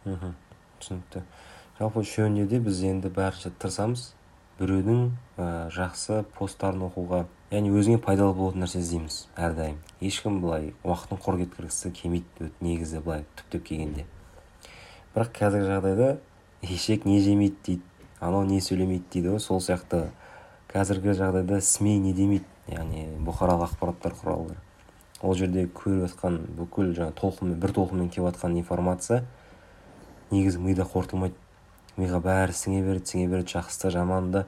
[0.06, 0.32] Мхм
[0.80, 1.24] түсінікті.
[1.80, 4.10] Жалпы үшеуінде де біз енді бәрінше тырысамыз.
[4.60, 5.10] Біреудің
[5.40, 9.78] ә, жақсы посттарын оқуға яғни өзіңе пайдалы болатын нәрсе іздейміз әрдайым.
[10.00, 14.04] Ешкім былай уақытын құр кеткізгісі келмейді негізі былай түптеп келгенде.
[15.14, 16.10] Бірақ қазіргі жағдайда
[16.62, 17.82] ешек не жемейді дейді
[18.20, 20.10] анау не сөйлемейді дейді ғой сол сияқты
[20.70, 24.60] қазіргі жағдайда сми не демейді яғни бұқаралық ақпараттар құралдары.
[25.20, 29.24] Ол жерде көріп жатқан бүкіл жаңағы толқынмен бір толқынмен келіп жатқан информация
[30.30, 31.34] негізі мида қорытылмайды.
[31.98, 34.44] Миға бәрі сіңе береді сіңе береді жақсысы жаманды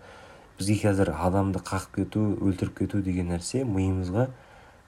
[0.61, 4.29] бізге қазір адамды қағып кету өлтіріп кету деген нәрсе миымызға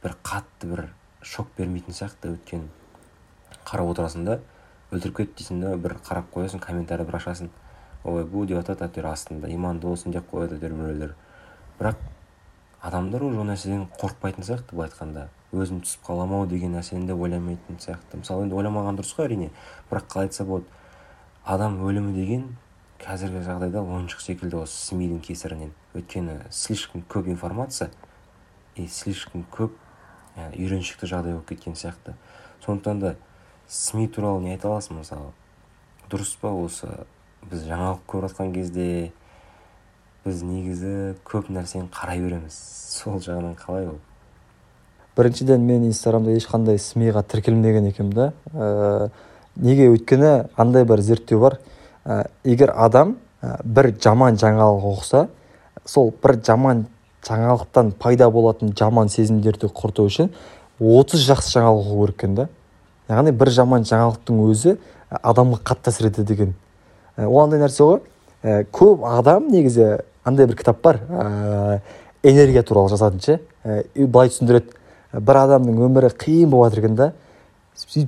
[0.05, 0.87] бір қатты бір
[1.21, 2.31] шок бермейтін сияқты.
[2.39, 2.71] Өйткені
[3.67, 4.39] қарап отырасың да
[4.95, 7.51] өлтіріп кет дейсің да бір қарап қоясың комментарий бір ашасың.
[8.05, 11.15] Ой бу деп жатады әйтеуір астында иманды болсын деп қояды әйтеуір біреулер.
[11.79, 11.97] Бірақ
[12.81, 15.29] адамдар уже ол нәрседен қорықпайтын сияқты былай айтқанда.
[15.55, 18.19] Өзім түсіп қаламын ау деген нәрсені де ойламайтын сияқты.
[18.21, 19.51] Мысалы енді ойламаған дұрыс қой әрине.
[19.91, 20.67] Бірақ қалай айтса болады
[21.45, 22.45] адам өлімі деген
[23.01, 25.73] қазіргі жағдайда ойыншық секілді осы смидің кесірінен.
[25.95, 27.91] Өйткені слишком көп информация
[28.77, 29.77] и слишком көп
[30.37, 32.15] үйреншікті жағдай болып кеткен сияқты.
[32.65, 33.17] Сондықтан да
[33.69, 34.99] сми туралы не айта аласың?
[35.03, 35.33] Мысалы
[36.11, 36.89] дұрыс па осы?
[37.45, 39.13] Біз жаңалық көріп жатқан кезде
[40.25, 42.57] біз негізі көп нәрсені қарай береміз.
[42.95, 43.99] Сол жағынан қалай ол?
[45.17, 48.33] Біріншіден мен инстаграмда ешқандай смиға тіркелмеген екенмін да.
[48.55, 49.11] Ә,
[49.57, 49.91] неге?
[49.93, 51.59] Өйткені андай бір зерттеу бар.
[52.05, 55.27] Ә, егер адам ә, бір жаман жаңалық оқыса
[55.85, 56.87] сол бір жаман
[57.29, 60.33] жаңалықтан пайда болатын жаман сезімдерді құрту үшін
[60.81, 62.49] 30 жақсы жаңалық оқу керек екен да.
[63.09, 64.79] Яғни бір жаман жаңалықтың өзі
[65.21, 66.55] адамға қатты әсер етеді екен.
[67.17, 68.01] Ол андай нәрсе ғой.
[68.45, 71.81] Ә, көп адам негізі андай бір кітап бар ә,
[72.23, 77.13] энергия туралы жазатын ше ә, былай түсіндіреді бір адамның өмірі қиын болып жатыр екен да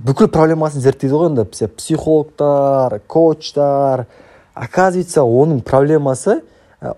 [0.06, 4.06] бүкіл проблемасын зерттейді ғой енді психологтар коучтар
[4.54, 6.42] оказывается оның проблемасы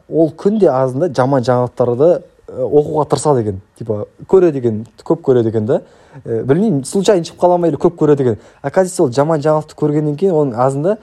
[0.08, 2.10] ол күнде азында жаман жаңалықтарды
[2.48, 5.80] оқуға тырысады екен типа көреді екен көп көреді екен да
[6.24, 10.36] білмеймін случайно шығып қала ма или көп көреді екен оказывается ол жаман жаңалықты көргеннен кейін
[10.36, 10.96] оның азында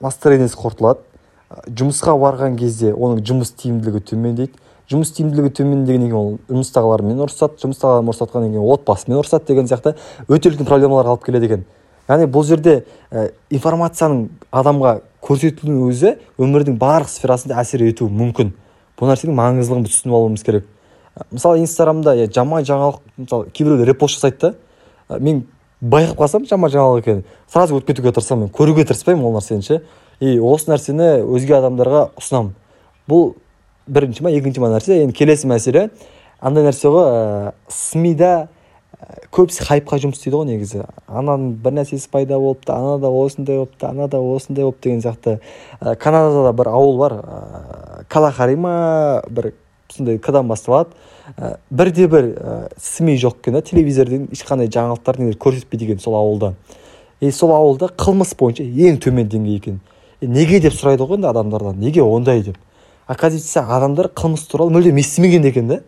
[0.00, 1.11] настроениесі құртылады
[1.68, 4.58] жұмысқа барған кезде оның жұмыс тиімділігі төмендейді.
[4.90, 9.94] Жұмыс тиімділігі төмен дегеннен кейін ол жұмыстағылармен ұрысады жұмыстағылармен ұрысатқаннан кейін отбасымен ұрысады деген сияқты
[10.28, 11.64] өте үлкен проблемаларға алып келеді екен.
[12.10, 12.74] Яғни бұл жерде
[13.10, 18.52] ә, информацияның адамға көрсетілуінің өзі өмірдің барлық сферасында әсер етуі мүмкін.
[18.98, 20.66] Бұл нәрсенің маңыздылығын біз түсініп алуымыз керек.
[21.30, 24.52] Мысалы инстаграмда иә жаман жаңалық мысалы кейбіреулер репост жасайды
[25.08, 25.44] да мен
[25.80, 29.82] байқап қалсам жаман жаңалық екенін сразу өтіп кетуге тырысамын мен көруге тырыспаймын ол нәрсені ше.
[30.22, 32.52] И осы нәрсені өзге адамдарға ұсынамын.
[33.10, 33.32] Бұл
[33.90, 35.00] бірінші ма екінші ма нәрсе?
[35.02, 35.88] Енді келесі мәселе.
[36.38, 38.46] Андай нәрсе ғой ә, смида
[39.34, 40.84] көбісі хайпқа жұмыс істейді ғой негізі.
[41.10, 45.38] Ананың бір нәрсесі пайда болыпты анада осындай болыпты анада осындай болыпты деген сияқты.
[45.80, 49.52] Ә, канадада бір ауыл бар ә, калахари ма бір
[49.90, 50.94] сондай кдан басталады
[51.36, 56.54] ә, бірде бір ә, сми жоқ екен да телевизорден ешқандай жаңалықтар көрсетпейді екен сол ауылда.
[57.20, 59.80] И сол ауылда қылмыс бойынша ең төмен деңгей екен.
[60.22, 61.78] Неге деп сұрайды ғой енді адамдардан?
[61.78, 62.58] неге ондай деп?
[63.06, 65.80] Оказывается адамдар қылмыс туралы мүлдем естімеген екен да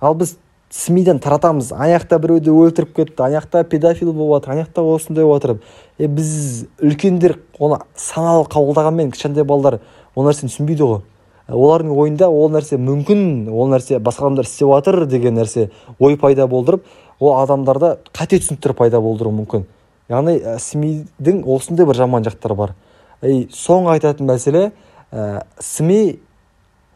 [0.00, 0.36] ал біз
[0.70, 1.72] смиден таратамыз.
[1.72, 5.58] Ана жақта біреуді өлтіріп кетті ана педофил болып жатыр ана осындай болып жатыр
[5.98, 9.80] е біз үлкендер оны саналы қабылдағанмен кішкентай балалар
[10.14, 11.00] ол нәрсені түсінбейді ғой.
[11.48, 16.46] Олардың ойында ол нәрсе мүмкін ол нәрсе басқа адамдар істеп жатыр деген нәрсе ой пайда
[16.46, 16.84] болдырып
[17.20, 19.66] ол адамдарда қате түсініктер пайда болдыруы мүмкін.
[20.10, 21.06] Яғни ә, сми
[21.46, 22.74] осындай бір жаман жақтары бар.
[23.22, 24.70] И соңғы айтатын мәселе
[25.12, 26.18] ә, сми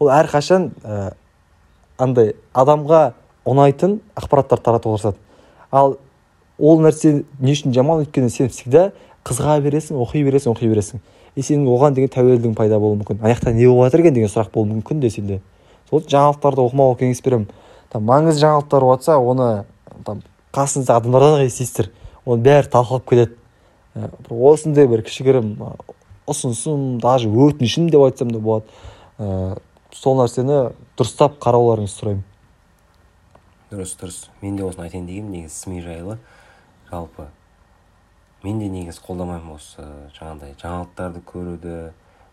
[0.00, 1.12] ол әрқашан ә,
[1.98, 3.12] андай адамға
[3.48, 5.16] ұнайтын ақпараттар таратуға тырысады.
[5.70, 5.96] Ал
[6.58, 8.90] ол нәрсе не үшін жаман өйткені сен всегда
[9.24, 11.00] қызыға бересің оқи бересің оқи бересің.
[11.36, 13.20] И сенің оған деген тәуелдігің пайда болуы мүмкін.
[13.22, 15.40] Ана жақта не болып жатыр екен деген сұрақ болуы мүмкін де сенде.
[15.90, 17.48] Сол жаңалықтарды оқымауға кеңес беремін.
[17.92, 19.48] Там маңызды жаңалықтар болып жатса оны
[20.04, 20.22] там
[20.56, 21.90] қасыңыздағы адамдардан естисіздер.
[22.24, 23.36] Оны бәрі талқылап кетеді
[23.94, 25.54] ә, осындай бір кішігірім
[26.30, 28.66] ұсынысым даже өтінішім деп айтсам да болады.
[29.18, 29.58] Ә,
[29.92, 30.62] сол нәрсені
[30.98, 32.24] дұрыстап қарауларыңызды сұраймын.
[33.70, 34.22] Дұрыс дұрыс.
[34.40, 36.18] Мен де осыны айтайын дегенмін негізі сми жайлы.
[36.90, 37.28] Жалпы
[38.42, 39.84] мен де негізі қолдамаймын осы
[40.16, 41.74] жаңағыдай жаңалықтарды көруді.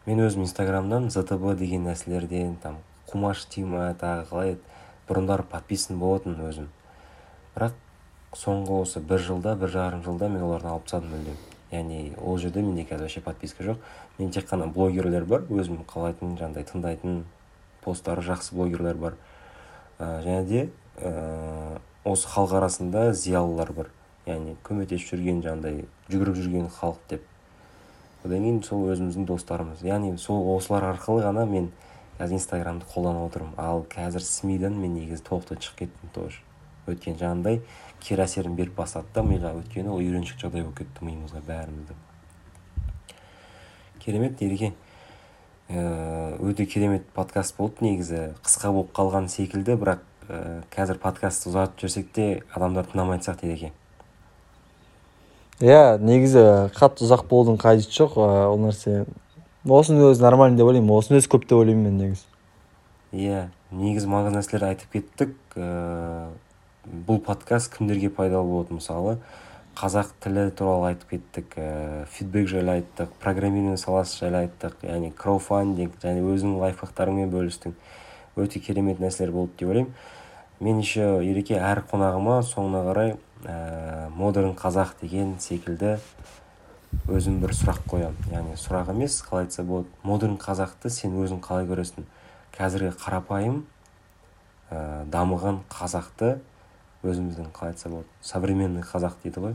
[0.08, 2.80] Мен өзім инстаграмнан зтб деген нәрселерден там
[3.12, 4.62] қумаш тима тағы қалай еді
[5.10, 6.70] бұрындары подписан болатын өзім.
[7.56, 7.76] Бірақ
[8.40, 11.57] соңғы осы бір жылда бір жарым жылда мен олардан алып тастадым мүлдем.
[11.72, 13.78] Яғни ол жерде менде қазір вообще подписка жоқ?
[14.18, 17.24] Мен тек қана блогерлер бар өзім қалайтын жаңағыдай тыңдайтын
[17.84, 19.18] посттары жақсы блогерлер бар.
[20.00, 20.70] Ә, және де
[21.02, 23.92] ә, осы халық арасында зиялылар бар.
[24.28, 27.28] Яғни көмектесіп жүрген жаңағыдай жүгіріп жүрген халық деп.
[28.24, 29.84] Одан кейін сол өзіміздің достарымыз.
[29.88, 31.72] Яғни сол осылар арқылы ғана мен
[32.18, 33.56] қазір инстаграмды қолданып отырмын.
[33.58, 36.47] Ал қазір смидан мен негізі толықтай шығып кеттім тоже.
[36.88, 37.62] Өйткені жаңағыдай
[38.04, 41.98] кері әсерін беріп бастады да миға өйткені ол үйреншікті жағдай болып кетті миымызға бәрімізді
[44.08, 44.72] керемет ереке
[45.68, 48.22] ә, өте керемет подкаст болды негізі.
[48.46, 53.74] Қысқа болып қалған секілді бірақ ә, қазір подкастты ұзартып жіберсек те адамдар тыңдамайтын сияқты ереке
[55.60, 56.46] иә негізі
[56.78, 59.04] қатты ұзақ болудың қажеті жоқ ол нәрсе.
[59.68, 62.24] Осының өзі нормально деп ойлаймын осының өзі көп деп ойлаймын мен негізі.
[63.12, 66.30] Иә негізі маңызды нәрселерді айтып кеттік ә,
[66.88, 69.18] бұл подкаст кімдерге пайдалы болады мысалы?
[69.78, 76.00] Қазақ тілі туралы айтып кеттік ә, фидбек жайлы айттық программирование саласы жайлы айттық яғни крауфандинг
[76.02, 77.76] және өзіңнің лайфхактарыңмен бөлістің.
[78.40, 79.94] Өте керемет нәрселер болды деп ойлаймын.
[80.60, 85.98] Мен еще ереке әр қонағыма соңына қарай ә, модерн қазақ деген секілді
[87.12, 88.32] өзім бір сұрақ қоямын.
[88.32, 92.08] Яғни сұрақ емес қалай айтса болады модерн қазақты сен өзің қалай көресің?
[92.58, 93.66] Қазіргі қарапайым
[94.72, 96.40] ә, дамыған қазақты
[97.04, 99.54] өзіміздің қалай айтса болады современный қазақ дейді ғой.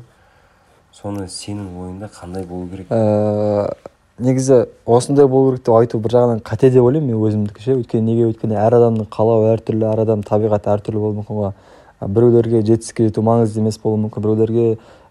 [0.92, 2.90] Соны сенің ойыңда қандай болу керек?
[2.92, 3.72] Ә,
[4.18, 7.76] негізі осындай болу керек деп айту бір жағынан қате деп ойлаймын мен өзімдікі ше.
[7.80, 11.52] Өйткені неге өйткені әр адамның қалауы әртүрлі әр адамның табиғаты әртүрлі болуы мүмкін ғой.
[12.02, 14.66] Біреулерге жетістікке жету маңызды емес болуы мүмкін біреулерге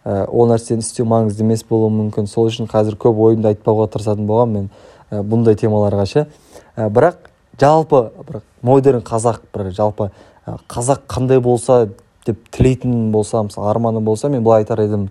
[0.05, 2.29] ә, ол нәрсені істеу маңызды емес болуы мүмкін.
[2.29, 4.69] Сол үшін қазір көп ойымды айтпауға тырысатын болғанмын мен
[5.09, 6.27] ә, бұндай темаларға ше.
[6.75, 10.11] Ә, бірақ жалпы бір модерн қазақ бір жалпы
[10.45, 11.87] қазақ қандай болса
[12.25, 15.09] деп тілейтін болса мысалы арманы болса мен былай айтар едім.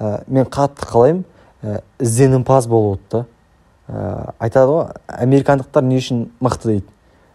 [0.00, 1.24] Ә, мен қатты қалаймын.
[1.62, 3.24] Ә, ізденімпаз болуды да.
[3.88, 6.86] Ә, айтады ғой американдықтар не үшін мықты дейді?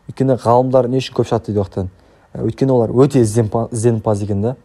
[0.10, 1.90] Өйткені ғалымдар не үшін көп шығады дейді ояқтан
[2.38, 4.56] өйткені олар өте ізденімпаз екен да.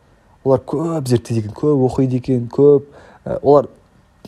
[0.44, 2.84] Олар көп зерттейді екен көп оқиды екен көп
[3.24, 3.68] ә, олар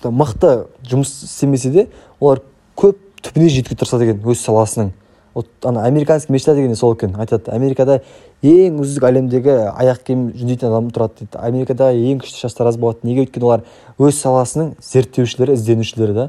[0.02, 1.86] мықты жұмыс істемесе де
[2.20, 2.42] олар
[2.76, 4.92] көп түбіне жетуге тырысады екен өз саласының.
[5.34, 7.50] Вот ана американский мечта деген сол екен айтады.
[7.50, 8.02] Америкада
[8.42, 11.38] ең үздік әлемдегі аяқ киім жөндейтін адам тұрады дейді.
[11.42, 13.02] Америкадағы ең күшті шаштараз болады.
[13.02, 13.64] Неге өйткені олар
[13.98, 16.28] өз саласының зерттеушілері ізденушілері да.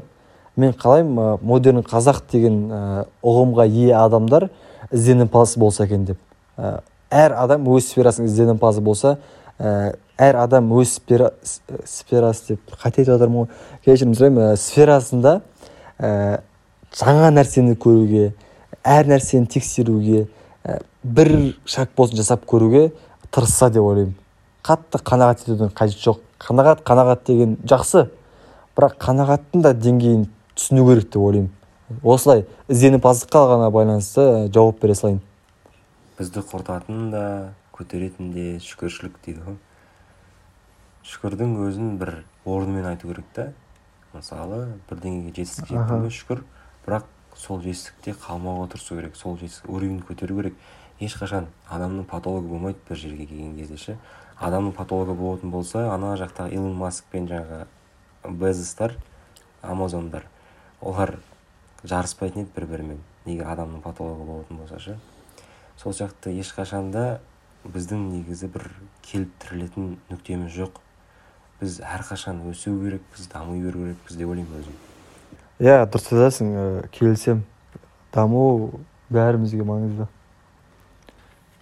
[0.56, 2.66] Мен қалаймын модерн қазақ деген
[3.22, 4.48] ұғымға ие адамдар
[4.90, 6.18] ізденімпаз болса екен деп.
[6.58, 9.16] Әр адам өз сферасының ізденімпазы болса
[9.60, 11.30] әр адам өз сфера,
[11.86, 13.48] сферасы деп қате айтып жатырмын ғой.
[13.86, 15.36] Кешірім сұраймын сферасында
[16.00, 18.32] жаңа нәрсені көруге
[18.82, 20.26] әр нәрсені тексеруге
[21.02, 22.90] бір шаг болсын жасап көруге
[23.30, 24.16] тырысса деп ойлаймын.
[24.64, 26.20] Қатты қанағат етудің қажеті жоқ.
[26.40, 28.08] Қанағат қанағат деген жақсы.
[28.76, 30.26] Бірақ қанағаттың да деңгейін
[30.56, 31.50] түсіну керек деп ойлаймын.
[32.04, 35.22] Осылай ізденімпаздыққа ғана байланысты жауап бере салайын.
[36.18, 37.24] Бізді құртатын да
[37.72, 39.56] көтеретін де шүкіршілік дейді ғой.
[41.08, 42.12] Шүкірдің өзін бір
[42.44, 43.48] орнымен айту керек та.
[44.12, 46.44] Мысалы бірдеңеге жетістікке жеттің шүкір.
[46.84, 47.08] Бірақ
[47.40, 50.54] сол жетістікте қалмауға тырысу керек сол жетістік уровеньді көтеру керек.
[51.00, 53.96] Ешқашан адамның патологы болмайды бір жерге келген кезде ше.
[54.38, 57.66] Адамның патологы болатын болса ана жақтағы илон маск пен жаңағы
[58.28, 58.96] безостар
[59.62, 60.26] амазондар
[60.80, 61.16] олар
[61.84, 64.98] жарыспайтын еді бір бірімен егер адамның патологы болатын болса ше.
[65.76, 67.20] Сол сияқты ешқашан да
[67.64, 68.68] біздің негізі бір
[69.04, 70.80] келіп тірелетін нүктеміз жоқ.
[71.60, 74.78] Біз әрқашан өсу керекпіз дами беру керекпіз деп ойлаймын өзім.
[75.60, 76.64] Иә дұрыс айтасың ә,
[76.96, 77.44] келісемін.
[78.12, 78.80] Даму
[79.12, 80.06] бәрімізге маңызды.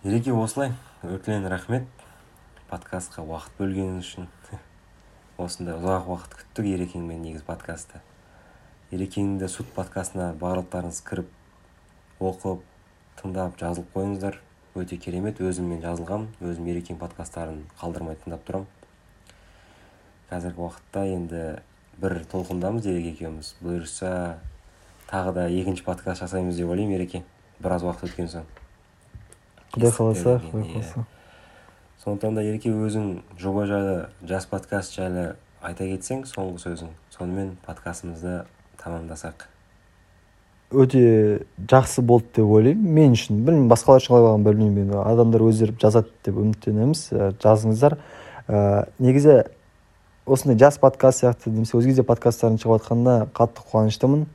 [0.04, 0.72] Ереке осылай?
[1.02, 1.86] Үлкен рахмет.
[2.70, 4.28] Подкастқа уақыт бөлгеніңіз үшін.
[5.42, 7.98] Осындай ұзақ уақыт күттік ерекеңмен негізі подкастты.
[8.94, 12.62] Ерекеңді суд подкастына барлықтарыңыз кіріп оқып
[13.18, 14.38] тыңдап жазылып қойыңыздар.
[14.78, 15.40] Өте керемет.
[15.42, 16.28] Өзім мен жазылғам.
[16.38, 18.70] Өзім ерекең подкасттарын қалдырмай тыңдап тұрамын
[20.28, 21.42] қазіргі уақытта енді
[21.98, 24.36] бір толқындамыз ереке екеуміз бұйырса
[25.08, 27.24] тағы да екінші подкаст жасаймыз деп ойлаймын ереке.
[27.58, 28.57] Біраз уақыт өткен соң.
[29.74, 30.72] Құдай қаласа құдай иә.
[30.72, 31.04] қаласа.
[32.04, 36.90] Сондықтан да ереке өзің жоба жайлы жас подкаст жайлы айта кетсең соңғы сөзің.
[37.12, 38.44] Сонымен подкастымызды
[38.82, 39.48] тамамдасақ.
[40.70, 42.94] Өте жақсы болды деп ойлаймын.
[42.94, 44.82] Мен үшін білмеймін басқалар үшін қалай болғанын білмеймін.
[44.86, 47.04] Енді адамдар өздері жазады деп үміттенеміз.
[47.12, 47.98] Ә, жазыңыздар.
[48.48, 49.42] Ә, негізі
[50.26, 54.26] осындай жас подкаст сияқты немесе өзге де подкасттардың шығып жатқанына қатты қуаныштымын.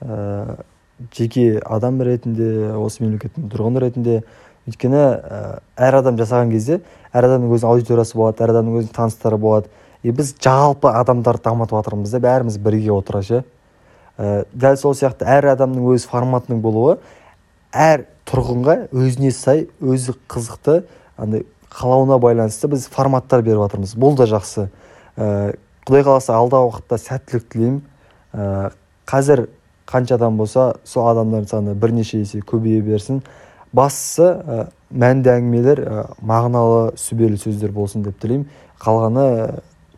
[0.00, 0.64] Ә,
[1.12, 4.22] жеке адам ретінде осы мемлекеттің тұрғыны ретінде
[4.68, 5.02] өйткені
[5.76, 6.80] әр адам жасаған кезде
[7.12, 9.68] әр адамның өзінің аудиториясы болады әр адамның өзінің таныстары болады.
[10.02, 13.42] И біз жалпы адамдарды дамытып жатырмыз да бәріміз бірге отыра ше.
[14.18, 16.96] Ә, дәл сол сияқты әр адамның өз форматының болуы
[17.72, 20.82] әр тұрғынға өзіне сай өзі қызықты
[21.16, 23.94] андай қалауына байланысты біз форматтар беріп жатырмыз.
[23.96, 24.68] Бұл да жақсы.
[25.16, 25.54] Ә,
[25.86, 27.80] құдай қаласа алдағы уақытта сәттілік тілеймін.
[28.32, 28.72] Ә,
[29.08, 29.46] қазір
[29.88, 33.22] қанша адам болса сол адамдардың саны бірнеше есе көбейе берсін.
[33.72, 34.58] Бастысы ә,
[34.90, 38.48] мәнді әңгімелер ә, мағыналы сүбелі сөздер болсын деп тілеймін.
[38.82, 39.46] Қалғаны ә,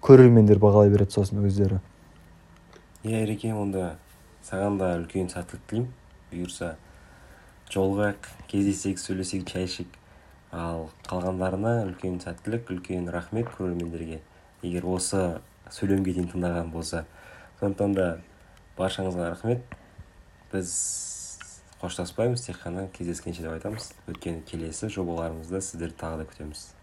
[0.04, 1.80] көрермендер бағалай береді сосын өздері.
[3.04, 3.96] Иә ереке онда
[4.46, 5.90] саған да үлкен сәттілік тілеймін.
[6.30, 6.74] Бұйырса
[7.72, 9.98] жолығайық кездесейік сөйлесейік шай ішейік
[10.54, 14.20] ал қалғандарына үлкен сәттілік үлкен рахмет көрермендерге.
[14.62, 15.40] Егер осы
[15.72, 17.04] сөйлемге дейін тыңдаған болса.
[17.60, 18.06] Сондықтан да
[18.78, 19.64] баршаңызға рахмет.
[20.52, 20.70] Біз
[21.80, 23.92] қоштаспаймыз тек қана кездескенше деп айтамыз.
[24.10, 26.73] Өйткені келесі жобаларымызда сіздерді тағы да күтеміз.